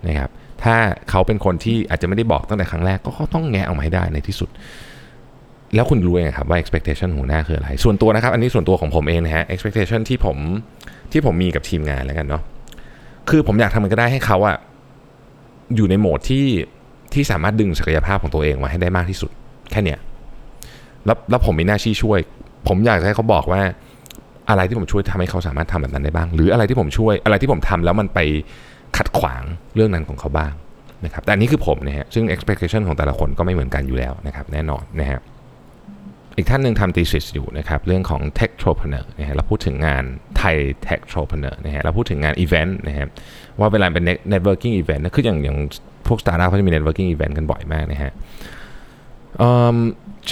[0.06, 0.30] นะครับ
[0.62, 0.74] ถ้า
[1.10, 4.50] เขาเป็นคนที่อาจจะไม่ได้บอกตั้งแต่ครั้งแรกก็ต้องแงะออกมาให้ได้ในที่สุด
[5.74, 10.36] แล้วคุณรู้เองครับว่า expectation หัวหน้าคืออะไร ส่วนตัวนะครับ อันนี้ส่วนตัวของผมเองนะฮะ expectation ที่ผม
[11.12, 12.42] ที่ผมมีกับทีมงานแล้วกันเนาะ
[13.30, 14.56] คือผมอยากทำมันก็ได้ให้เขาอะ
[15.76, 16.44] อยู่ในโหมดที่
[17.14, 19.30] ที่สามารถดึงศักยภาพของตัวเองมาให้ได้มากที่สุด
[19.70, 19.98] แค่เนี้ย
[21.06, 22.18] แล้วแล้วผมมีหน้าที่ช่วย
[22.68, 23.62] ผมอยากให้เขาบอกว่า
[24.50, 28.20] อะไรที่ผมช่วยทำให้เขาสามารถทำแบบนั้นได้บ้าง หรืออะไรที่ผมช่วยอะไรที่ผมทำแล้วมันไป
[28.96, 29.42] ขัดขวาง
[29.74, 30.52] เรื่องนั้นของเขาบ้าง
[31.04, 35.20] นะครับแต่อันนี้คือผมนะฮะซึ่ง expectation ของแต่ละคนก็ไม่เหมือนกันอยู่แล้วนะครับแน่นอนนะฮะ
[36.36, 40.04] อีกท่านหนึ่งทำ thesis อยู่นะครับเรื่องของ tech entrepreneur นะฮะเราพูดถึงงาน
[40.36, 43.06] ไทย tech entrepreneur นะฮะเราพูดถึงงาน event นะฮะ
[43.58, 45.56] ว่าเวลาเป็น networking event นะคืออย่างอย่าง
[46.06, 48.12] พวก startup เขาจะมี networking event กันบ่อยมากนะฮะ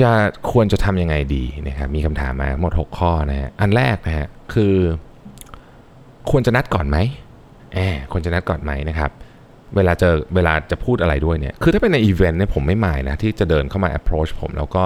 [0.01, 0.13] จะ
[0.51, 4.75] ควรจะทำยังไงดีนะครับมีคำถามมาหมด 6 ข้อนะฮะอันแรกนะฮะคือ
[6.31, 6.99] ควรจะนัดก่อนไหม
[7.75, 9.11] แอบควรจะนัดก่อนไหมนะครับ
[9.77, 14.85] เวลาเจอเวลาจะพูดอะไรด้วยเนี่ยคือถ้าเป็นในอีเวนต์เนี่ยผมไม่หมายนะที่จะเดินเข้ามา approach ผมแล้วก็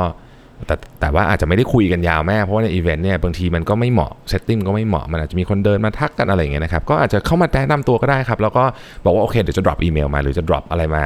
[0.67, 8.65] แต่แต่ว่าอาจจะไม่ได้คุยกันยาวแน่เพราะว่าในอีเวนต์เนี่ยบางทีมันก็ไม่เหมาะ setting ก็ไม่เหมาะมันอาจจะมีคนเดินมาทักกันอะไรอย่างเงี้ยนะครับก็อาจจะเข้ามาแนะนำตัวก็ได้ครับแล้วก็
[9.05, 11.05] บอกว่าโอเคเดี๋ยวจะ drop อีเมลมาหรือจะ drop อะไรมา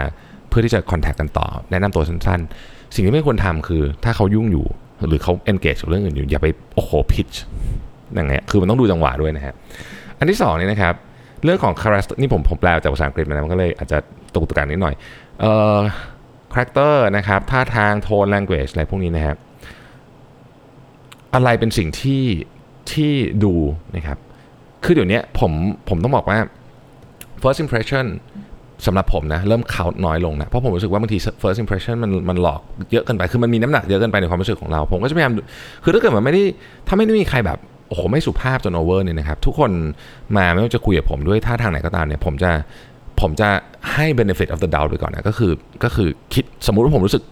[0.48, 4.66] เพื่อที่จะ contact กันต่อแนะนำตัวสั้นๆ สิ่งที่ไม่ควรทำคือ ถ้าเขายุ่งอยู่
[5.08, 7.36] หรือเขา engage กับเรื่องอื่นอยู่ อย่าไปโอ้โห pitch
[8.14, 9.54] อย่างเงี้ยคือมันต้องดูจังหวะด้วยนะฮะ
[10.18, 10.94] อันที่สองเนี่ยนะครับ
[11.44, 13.98] เรื่องของ character นี่ผมผมแปลจากภาษาอังกฤษมานะมันก็เลยอาจจะ
[14.34, 14.94] ตะกุกตะกักนิดหน่อย
[15.40, 15.78] เอ่อ
[16.52, 19.36] character นะครับท่าทางโทน language อะไรพวกนี้นะครับ
[21.34, 22.24] อะไรเป็นสิ่งที่
[22.92, 23.12] ที่
[23.44, 23.54] ดู
[23.96, 24.18] นะครับ
[24.84, 25.52] คือเดี๋ยวนี้ผม
[25.88, 26.38] ผมต้องบอกว่า
[27.42, 28.06] first impression
[28.86, 32.60] สำหรับผมนะ เริ่มเขาน้อยลงนะ เพราะผมรู้สึกว่าบางที first impression มันมันหลอก
[32.92, 35.32] เยอะเกินไป คือมันมีน้ำหนักเยอะเกินไปในความรู้สึกของเรา ผมก็จะพยายาม
[35.84, 36.42] คือถ้าเกิดมันไม่ได้
[36.88, 37.58] ถ้าไม่ได้มีใครแบบ
[37.88, 39.70] โอ้โหไม่สุภาพจนโอเวอร์เนี่ยนะครับ ทุกคน
[40.36, 42.50] มาไม่ว่าจะคุยกับผมด้วยท่าทางไหนก็ตามเนี่ย ผมจะ
[43.20, 43.48] ผมจะ
[43.92, 45.52] ให้ benefit of the doubt ไปก่อนนะก็คือ
[45.84, 47.22] ก็คือคิดสมมุติว่าผมรู้สึก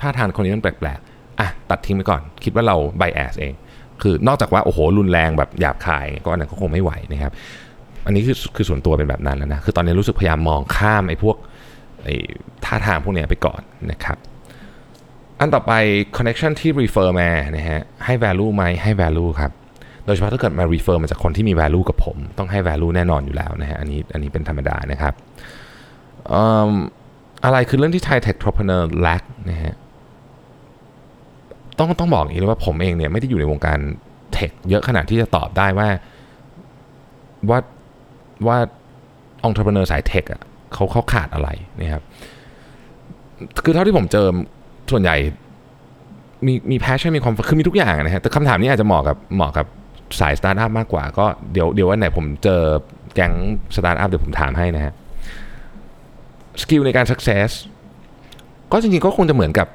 [0.00, 3.54] ท่าทางคนนี้มันแปลกๆอะตัดทิ้งไปก่อน คิดว่าเรา bias เอง
[4.02, 7.32] คือนอกจากว่าโอ้โหรุนแรงแบบหยาบคายก็อันนั้นก็คงไม่ไหวนะครับ
[8.06, 11.36] อันนี้คือคือส่วนตัวเป็นแบบนั้นแล้วนะ คือตอนนี้รู้สึกพยายามมองข้ามไอ้พวก
[12.04, 12.16] ไอ้
[12.64, 14.18] ท่าทางพวกนี้ไปก่อนนะครับ
[15.40, 15.72] อันต่อไป
[16.16, 19.52] connection ที่ refer มานะฮะ ให้ value ไหมให้ value ครับ
[20.04, 25.14] โดยเฉพาะถ้าเกิดมา refer มาจากคนที่มี value กับผม ต้องให้ value แน่นอนอยู่แล้วนะฮะ อันนี้อันนี้เป็นธรรมดานะครับ
[27.44, 29.74] อะไรคือเรื่องที่ไทย tech entrepreneur lack นะฮะ
[31.78, 33.78] ต้องต้องบอกอย่างนี้เลยว่าผมเองเนี่ยไม่ได้อยู่ในวงการ
[34.32, 35.88] tech เยอะขนาดที่จะตอบได้ว่า
[37.50, 37.58] ว่า
[38.48, 38.58] ว่า
[39.44, 40.42] องค์ประกอบสาย tech อะ
[40.72, 41.48] เขาเขาขาดอะไร
[41.80, 42.02] นะครับ
[43.64, 44.26] คือเท่าที่ผมเจอ
[44.90, 45.16] ส่วนใหญ่
[46.46, 49.66] มีมี passion มีความคือมีทุกอย่างนะฮะแต่คำถามนี้อาจจะเหมาะกับเหมาะกับ
[50.20, 52.60] สายสตาร์ทอัพมากกว่าก็เดี๋ยวเดี๋ยววันไหนผมเจอ
[53.14, 53.32] แก๊ง
[53.76, 54.92] สตาร์ทอัพเดี๋ยวผมถามให้นะฮะ
[56.62, 57.50] skill ในการ success
[58.72, 59.68] ก็จริงๆก็คงจะเหมือนกับ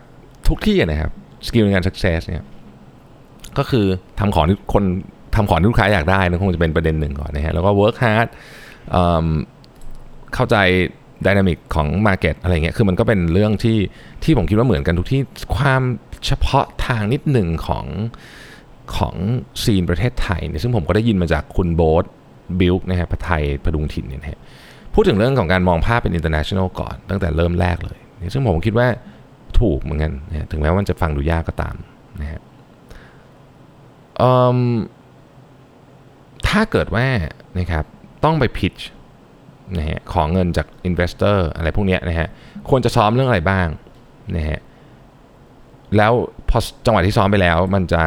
[0.48, 1.12] ทุกที่นะครับ
[1.48, 2.44] skill ในการ success เนี่ย
[3.58, 3.86] ก็คือ
[4.20, 4.84] ทำของที่คน
[5.36, 8.28] ทำของที่ลูกค้าอยากได้นั่นคงจะเป็นประเด็นหนึ่งก่อนนะฮะแล้วก็ work hard
[10.34, 10.58] เข้าใจ
[11.26, 13.78] dynamic ของ Market อะไรเงี้ย คือมันก็เป็นเรื่องที่
[14.24, 15.22] ที่ผมคิดว่าเหมือนกันทุกที่
[15.56, 15.82] ความ
[16.26, 17.86] เฉพาะทางนิดหนึ่งของ
[18.98, 19.16] ของ
[19.64, 22.06] scene ประเทศไทยเนี่ยซึ่งผมก็ได้ยินมาจากคุณโบ๊ท
[22.60, 24.40] Builk นะฮะไผท ผดุงถิ่นเนี่ยนะฮะ
[24.94, 28.00] พูดถึงเรื่องของการมองภาพเป็น international ก่อน ตั้งแต่เริ่มแรกเลย
[28.34, 28.88] ซึ่งผมคิดว่า
[29.60, 31.76] ถูกเหมือนกันนะถึงแม้ว่าจะฟังดูยากก็ตาม
[32.22, 32.42] นะฮะ
[36.48, 37.06] ถ้าเกิดว่า
[37.60, 37.86] นะครับ
[38.24, 38.76] ต้องไป pitch
[39.78, 42.28] นะฮะขอเงินจาก investor อะไรพวกนี้นะฮะ
[42.70, 43.68] ควรจะซ้อมเรื่องอะไรบ้าง
[44.36, 44.60] นะฮะ
[45.98, 46.14] แล้ว
[46.50, 48.02] พอจังหวะที่ซ้อมไปแล้ว มันจะ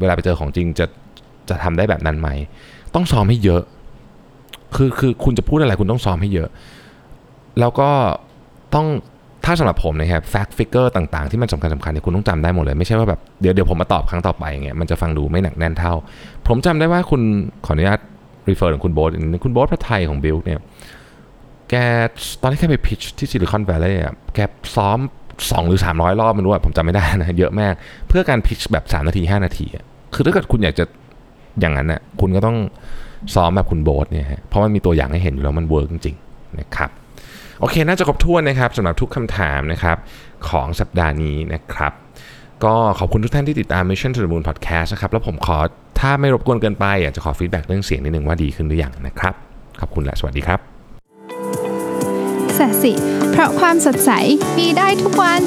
[0.00, 0.86] เวลาไปเจอของจริงจะ
[1.48, 2.28] จะทำได้แบบนั้นไหม
[2.94, 3.62] ต้องซ้อมให้เยอะ
[4.76, 6.48] คือคือคุณจะพูดอะไรคุณต้องซ้อมให้เยอะ
[7.60, 7.90] แล้วก็
[8.74, 8.86] ต้อง
[9.44, 15.92] ถ้าสำหรับผมนะครับ fact figure ต่างๆ ที่มันสำคัญสำคัญเนี่ยคุณต้องจำได้หมดเลย ไม่ใช่ว่าแบบเดี๋ยวเดี๋ยวผมมาตอบครั้งต่อไปเงี้ยมันจะฟังดูไม่หนักแน่นเท่า
[16.46, 17.22] ผมจำได้ว่าคุณ
[17.66, 18.00] ขออนุญาต
[18.50, 19.10] refer ถึงคุณโบ๊ท
[19.44, 20.60] คุณโบ๊ทไผทของ Builk เนี่ย
[21.70, 21.74] แก
[22.42, 24.38] ตอนที่แกไป pitch ที่ Silicon Valley อะแก
[24.76, 24.98] ซ้อม
[25.34, 27.74] 2 หรือ 300 รอบไม่รู้อะผมจำไม่ได้นะเยอะมาก
[28.08, 29.66] เพื่อการ pitch แบบ 3 นาที 5 นาที
[30.14, 30.84] คือถ้าเกิดคุณอยากจะ
[31.60, 32.56] อย่างนั้นอะคุณก็ต้อง
[33.34, 36.90] ซ้อมแบบคุณโบ๊ทเนี่ยฮะเพราะมันมีตัวอย่างให้เห็นอยู่แล้วมัน work จริงๆนะครับ
[37.60, 39.96] โอเค น่าจะครบถ้วนนะครับสำหรับทุกคำถามนะครับ
[40.48, 41.92] ของสัปดาห์นี้นะครับ
[42.64, 45.58] ก็ขอบคุณทุกท่านที่ติดตาม Mission to the Moon Podcast นะครับ แล้วผมขอ
[46.00, 49.34] ถ้าไม่รบกวนเกินไปอยากจะขอ feedback เรื่องเสียงนิดนึงว่าดีขึ้นหรือยังนะครับ
[49.80, 50.60] ขอบคุณและสวัสดีครับ
[52.58, 52.92] สสิ
[53.30, 54.10] เพราะความสดใส
[54.58, 55.42] มีได้ทุกวัน